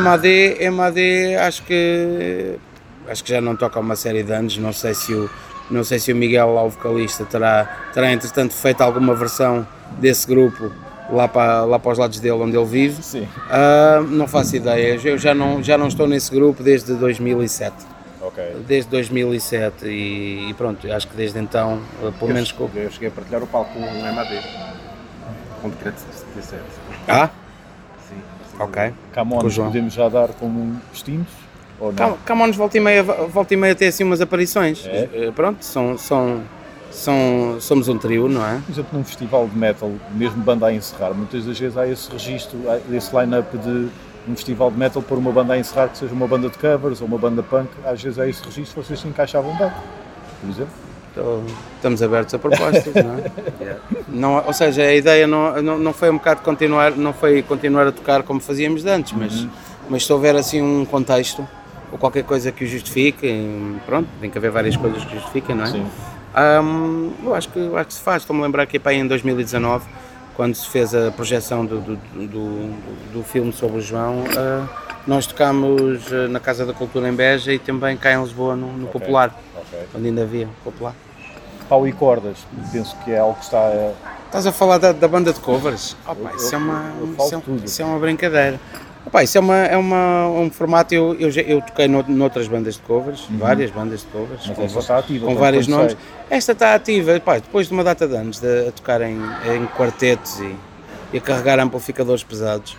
[0.00, 2.58] MAD, MAD acho que
[3.08, 5.28] acho que já não toca há uma série de anos, não sei se o,
[5.70, 9.66] não sei se o Miguel lá, o vocalista, terá, terá entretanto feito alguma versão
[9.98, 10.70] desse grupo
[11.12, 13.02] lá para, lá para os lados dele onde ele vive.
[13.02, 13.28] Sim.
[13.48, 17.90] Ah, não faço ideia, eu já não, já não estou nesse grupo desde 2007.
[18.22, 18.44] Ok.
[18.66, 22.68] desde 2007 e, e pronto, acho que desde então, eh, pelo menos com...
[22.74, 24.42] Eu cheguei a partilhar o palco com um MAD.
[25.62, 26.02] Com decreto
[26.36, 26.60] de ser.
[27.08, 27.30] Ah,
[28.06, 28.16] Sim.
[28.58, 28.92] ok.
[29.12, 31.32] Camões o podemos já dar como extintos?
[31.80, 32.18] Ou não?
[32.18, 34.84] Camões volta e meia, volta e meia tem assim umas aparições.
[34.86, 35.08] É?
[35.12, 36.42] Eh, Pronto, são, são,
[36.90, 38.60] são, somos um trio, não é?
[38.66, 42.10] Por exemplo, num festival de metal, mesmo banda a encerrar, muitas das vezes há esse
[42.10, 43.88] registro, há esse line-up de
[44.28, 47.00] um festival de metal por uma banda a encerrar que seja uma banda de covers
[47.00, 49.70] ou uma banda punk, às vezes há esse registro, vocês se encaixavam bem,
[50.40, 50.72] por exemplo.
[51.12, 51.42] Então,
[51.74, 53.76] estamos abertos a propostas, não é?
[54.08, 57.86] Não, ou seja, a ideia não, não, não foi um bocado continuar, não foi continuar
[57.86, 59.46] a tocar como fazíamos antes, mas,
[59.88, 61.46] mas se houver assim um contexto
[61.90, 63.26] ou qualquer coisa que o justifique,
[63.86, 65.68] pronto, tem que haver várias coisas que justifiquem, não é?
[65.68, 65.86] Sim.
[66.36, 68.22] Hum, eu acho que, eu acho que se faz.
[68.22, 69.86] Estou-me a lembrar que aí em 2019,
[70.34, 74.66] quando se fez a projeção do, do, do, do filme sobre o João, ah,
[75.06, 78.68] nós tocámos ah, na Casa da Cultura em Beja e também cá em Lisboa, no,
[78.72, 79.00] no Ok.
[79.00, 79.78] Popular, Ok.
[79.94, 80.94] onde ainda havia Popular.
[81.68, 82.38] Pau e cordas,
[82.72, 83.92] penso que é algo que está a...
[84.26, 85.96] Estás a falar da, da banda de covers?
[86.06, 88.60] Opa, Eu- isso, é eu- uma, eu isso, é, isso é uma brincadeira.
[89.06, 92.74] Opa, isso é, uma, é uma, um formato, eu, eu, eu toquei no, noutras bandas
[92.74, 94.48] de covers, várias bandas de covers, Uhum.
[94.48, 95.20] Mas com, esta está ativa.
[95.24, 95.96] com tanto vários nomes.
[96.28, 99.66] Esta está ativa, pá, depois de uma data de anos de, a tocar em, em
[99.76, 100.54] quartetos e,
[101.14, 102.76] e a carregar amplificadores pesados,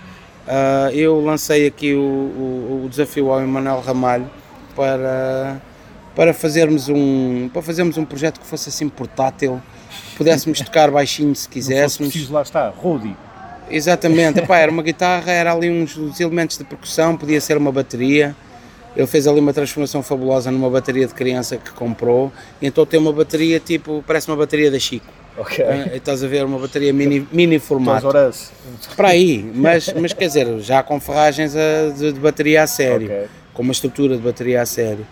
[0.47, 4.30] ah, eu lancei aqui o, o, o desafio ao Emanuel Ramalho
[4.76, 5.59] para,
[6.15, 9.61] para, fazermos um, para fazermos um projeto que fosse assim portátil,
[10.17, 12.11] pudéssemos tocar baixinho se Não fosse quiséssemos.
[12.11, 13.15] preciso, lá está, Rodi.
[13.72, 17.72] Exatamente, Epá, era uma guitarra, era ali uns, uns elementos de percussão, podia ser uma
[17.72, 18.36] bateria.
[18.95, 22.99] Ele fez ali uma transformação fabulosa numa bateria de criança que comprou, e então tem
[22.99, 25.05] uma bateria tipo, parece uma bateria da Chico.
[25.38, 25.63] Ok.
[25.63, 28.05] Ah, estás a ver uma bateria mini, mini Então, formato.
[28.05, 28.51] horas.
[28.97, 33.07] Para aí, mas, mas quer dizer, já com ferragens a- de, de bateria a sério,
[33.07, 33.28] Ok.
[33.53, 35.07] com uma estrutura de bateria a sério.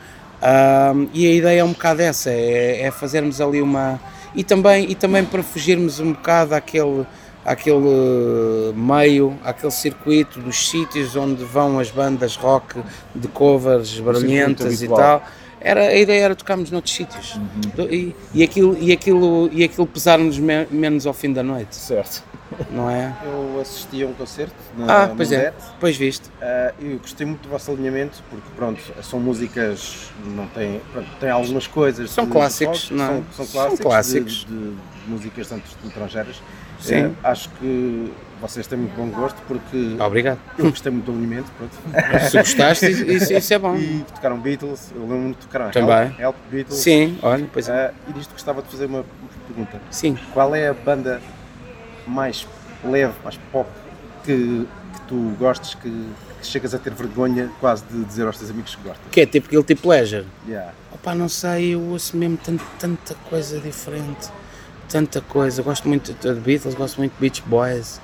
[1.14, 4.00] E a ideia é um bocado essa, é, é fazermos ali uma.
[4.36, 7.06] E também, e também para fugirmos um bocado àquele,
[7.50, 12.80] àquele eh, meio, àquele circuito dos sítios onde vão as bandas rock
[13.16, 15.24] de covers barulhentas e tal.
[15.62, 17.86] Era, a ideia era tocarmos noutros sítios Uhum.
[17.90, 22.24] e, e, aquilo, e, aquilo, e aquilo pesar-nos me- menos ao fim da noite, Certo.
[22.72, 23.14] não é?
[23.26, 25.64] Eu assisti a um concerto na Ah, pois é, Mundete.
[25.78, 26.30] pois viste.
[26.42, 31.30] Ah, eu gostei muito do vosso alinhamento porque pronto, são músicas, não têm, pronto, têm
[31.30, 32.10] algumas coisas.
[32.12, 33.08] São clássicos, rock, não é?
[33.08, 34.46] São, são São clássicos, clássicos.
[34.48, 34.76] De, de
[35.10, 36.42] músicas tanto estrangeiras.
[36.80, 37.16] Sim.
[37.24, 38.12] Ah, acho que
[38.42, 40.40] vocês têm muito bom gosto porque Obrigado.
[40.58, 41.52] eu gostei muito do alinhamento.
[41.58, 41.76] Pronto.
[42.30, 43.76] Se gostaste, isso, isso é bom.
[43.76, 46.08] E tocaram Beatles, eu lembro-me de tocaram Também.
[46.08, 46.80] Help, Help Beatles.
[46.80, 47.88] Sim, olha, pois é.
[47.88, 49.04] Ah, e disto gostava de fazer uma
[49.48, 49.82] pergunta.
[49.92, 50.18] Sim.
[50.34, 51.22] Qual é a banda
[52.08, 52.48] mais
[52.84, 53.70] leve, mais pop
[54.24, 55.90] que, que tu gostes, que,
[56.40, 59.06] que chegas a ter vergonha quase de dizer aos teus amigos que gostas?
[59.12, 60.26] Que é tipo guilty pleasure.
[60.48, 60.72] Yeah.
[60.94, 64.30] Opa, não sei, eu ouço mesmo tan- tanta coisa diferente.
[64.90, 65.62] Tanta coisa.
[65.62, 68.02] Gosto muito de Beatles, gosto muito de Beach Boys.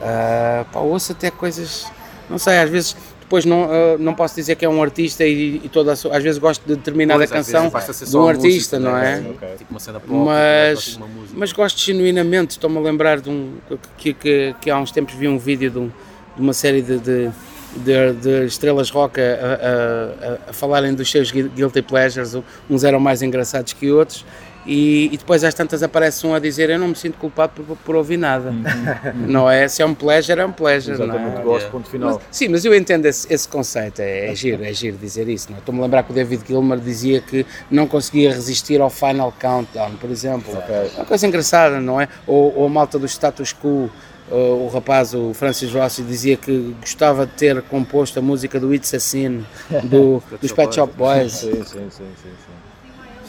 [0.00, 1.86] Ah, pá, ouço até coisas.
[2.28, 2.96] Não sei, às vezes.
[3.20, 6.16] Depois não, ah, não posso dizer que é um artista e, e toda a sua,
[6.16, 9.24] às vezes gosto de determinada Pois, canção de um artista, música, não né?
[9.26, 9.30] é?
[9.30, 9.48] Ok.
[9.58, 12.52] Tipo uma cena pop, mas, tipo uma mas gosto genuinamente.
[12.52, 13.54] Estou-me a lembrar de um
[13.98, 15.88] que, que, que há uns tempos vi um vídeo de, um-
[16.36, 17.30] de uma série de, de,
[17.78, 22.36] de- de estrelas rock a, a- a- a falarem dos seus gui- guilty pleasures.
[22.70, 24.24] Uns eram mais engraçados que outros.
[24.66, 27.76] E, e depois às tantas aparece um a dizer eu não me sinto culpado por,
[27.76, 28.52] por ouvir nada.
[29.14, 29.68] Não é?
[29.68, 30.98] Se é um pleasure, é um pleasure.
[30.98, 31.42] Não Exatamente, é?
[31.42, 32.20] gosto, ponto final.
[32.30, 35.50] Sim, mas eu entendo esse, esse conceito, é, é giro, é giro dizer isso.
[35.50, 35.60] não é?
[35.60, 39.92] Estou-me a lembrar que o David Gilmer dizia que não conseguia resistir ao Final Countdown,
[39.96, 40.52] por exemplo.
[40.68, 42.08] É uma coisa engraçada, não é?
[42.26, 43.88] Ou, ou a malta do status quo,
[44.30, 48.74] o, o rapaz, o Francis Rossi, dizia que gostava de ter composto a música do
[48.74, 49.44] It's a Sin,
[49.84, 51.32] do, dos Pet Shop Boys.
[51.32, 52.65] Sim, sim, sim, sim, sim.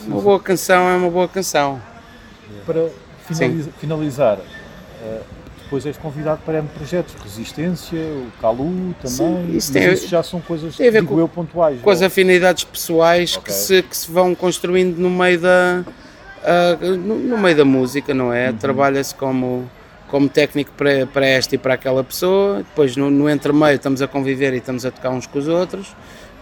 [0.07, 1.81] Uma boa canção é uma boa canção.
[2.65, 2.87] Para
[3.27, 4.37] finaliza- finalizar,
[5.03, 5.19] eh,
[5.63, 10.23] depois és convidado para M projetos, Resistência, o Calu também, Sim, isso tem- isso já
[10.23, 11.81] são coisas, tem a ver com- eu, pontuais.
[11.81, 12.07] com as não?
[12.07, 13.43] afinidades pessoais Ok.
[13.45, 15.83] que, se, que se vão construindo no meio da
[16.43, 18.49] ah, no, no meio da música, não é?
[18.49, 18.57] Uhum.
[18.57, 19.69] Trabalha-se como
[20.07, 24.07] como técnico para, para esta e para aquela pessoa, depois no, no entremeio estamos a
[24.07, 25.93] conviver e estamos a tocar uns com os outros,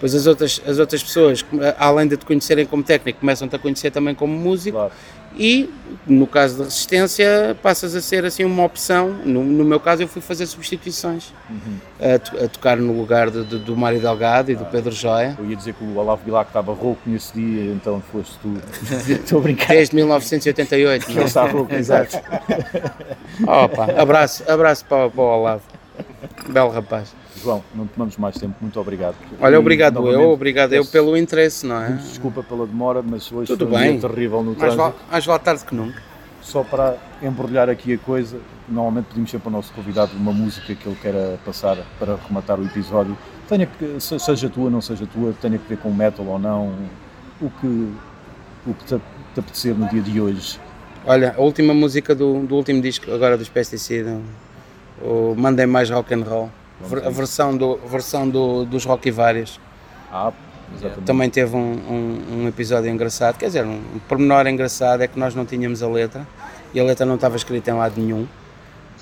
[0.06, 1.45] depois as outras, as outras pessoas,
[1.80, 4.91] além de te conhecerem como técnico, começam-te a conhecer também como músico Claro.
[5.36, 5.70] e
[6.06, 10.08] no caso da resistência passas a ser assim uma opção, no, no meu caso eu
[10.08, 11.78] fui fazer substituições, Uhum.
[12.16, 15.36] a, to- a tocar no lugar de- de- do Mário Delgado e do Pedro Joia.
[15.39, 18.53] Eu ia dizer que o Olavo Bilac estava rouco nesse dia, então foste tu.
[19.12, 19.70] Estou a brincar.
[19.70, 21.10] Desde 1988.
[21.10, 22.18] Ele está rouco, exato.
[23.47, 25.64] Opa, abraço, abraço para, para o Olavo.
[26.49, 27.14] Belo rapaz.
[27.45, 29.15] João, não tomamos mais tempo, muito obrigado.
[29.39, 31.91] Olha, E, obrigado eu, novamente, obrigado eu peço pelo interesse, não é?
[31.91, 33.97] Desculpa pela demora, mas hoje Tudo foi um bem.
[33.99, 34.81] dia terrível no Mais trânsito.
[34.81, 36.01] vale, mais vale tarde que nunca.
[36.41, 38.37] Só para embrulhar aqui a coisa,
[38.67, 42.65] normalmente pedimos sempre ao nosso convidado uma música que ele queira passar para rematar o
[42.65, 43.17] episódio.
[43.47, 43.69] Tenha
[43.99, 46.73] seja tua, não seja tua, tenha que ver com metal ou não,
[47.41, 47.67] o que,
[48.67, 48.95] o que te,
[49.33, 50.59] te apetecer no dia de hoje.
[51.05, 54.19] Olha, a última música do, do último disco agora dos Pesticida,
[55.01, 56.49] o Mandem Mais Rock and Roll,
[56.82, 59.59] a versão, do, versão do, dos Rock e Vários.
[60.11, 60.32] Ah,
[60.73, 61.05] exatamente.
[61.05, 65.34] Também teve um, um, um episódio engraçado, quer dizer, um pormenor engraçado é que nós
[65.34, 66.28] não tínhamos a letra
[66.73, 68.28] e a letra não estava escrita em lado nenhum.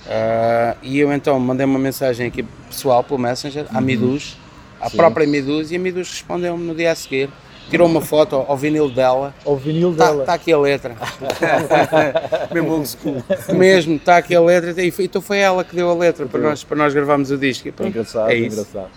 [0.08, 4.38] Ah, e eu então mandei uma mensagem aqui pessoal pelo Messenger à Midus,
[4.80, 4.98] à Sim.
[4.98, 7.30] própria Midus, e a Midus respondeu-me no dia a seguir.
[7.70, 10.26] Tirou uma foto ao vinil dela, Ao vinil está dela.
[10.26, 10.96] tá aqui a letra.
[12.54, 13.24] Mesmo old school.
[13.58, 16.40] Mesmo, está aqui a letra, e foi- então foi ela que deu a letra para
[16.40, 17.70] nós, para nós gravarmos o disco.
[17.80, 18.90] É engraçado, é engraçado.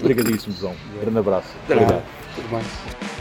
[0.00, 0.74] Obrigadíssimo, João.
[1.00, 1.48] Grande abraço.
[1.68, 2.02] Nada, Obrigado.
[2.34, 3.15] Tudo bem.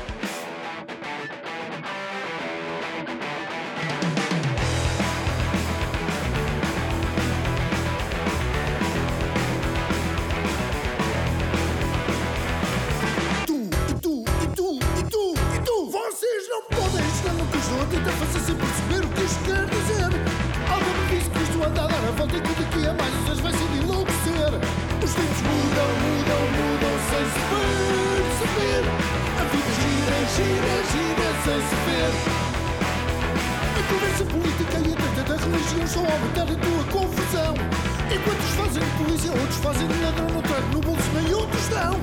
[40.62, 41.94] No bolso nem um tostão.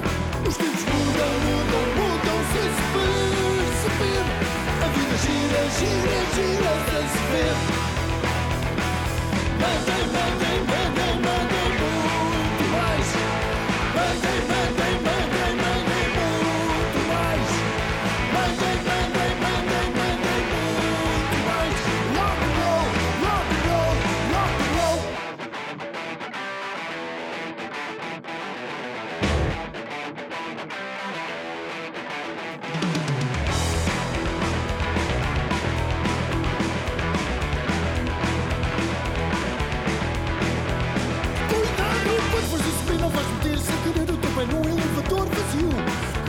[0.46, 4.24] Os tempos mudam, mudam, mudam sem se perceber.
[4.82, 7.56] A vida gira, gira, gira sem se ver.
[9.60, 10.51] Mandem, mandem,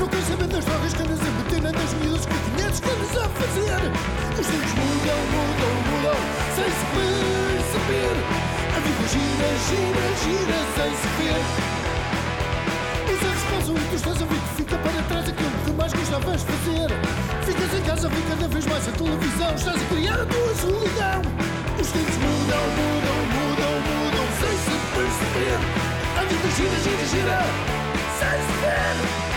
[0.04, 2.90] Não queres saber das drogas que andas a meter nem das miúdas que conheces que
[2.92, 3.80] andas a fazer.
[4.36, 6.20] Os tempos mudam, mudam, mudam
[6.60, 8.16] sem se perceber.
[8.68, 11.40] A vida gira, gira, gira sem se ver.
[13.08, 15.94] Os erros passam e tu estás a ver que fica para trás aquilo que mais
[15.94, 16.90] gostavas fazer.
[17.48, 20.54] Ficas em casa a ver cada vez mais a televisão Estás a criar a tua
[20.60, 21.22] solidão.
[21.80, 25.60] Os tempos mudam, mudam, mudam, mudam sem se perceber.
[26.20, 27.40] A vida gira, gira, gira
[28.20, 29.33] sem se ver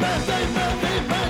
[0.00, 1.29] Mandem, mandem, mandem,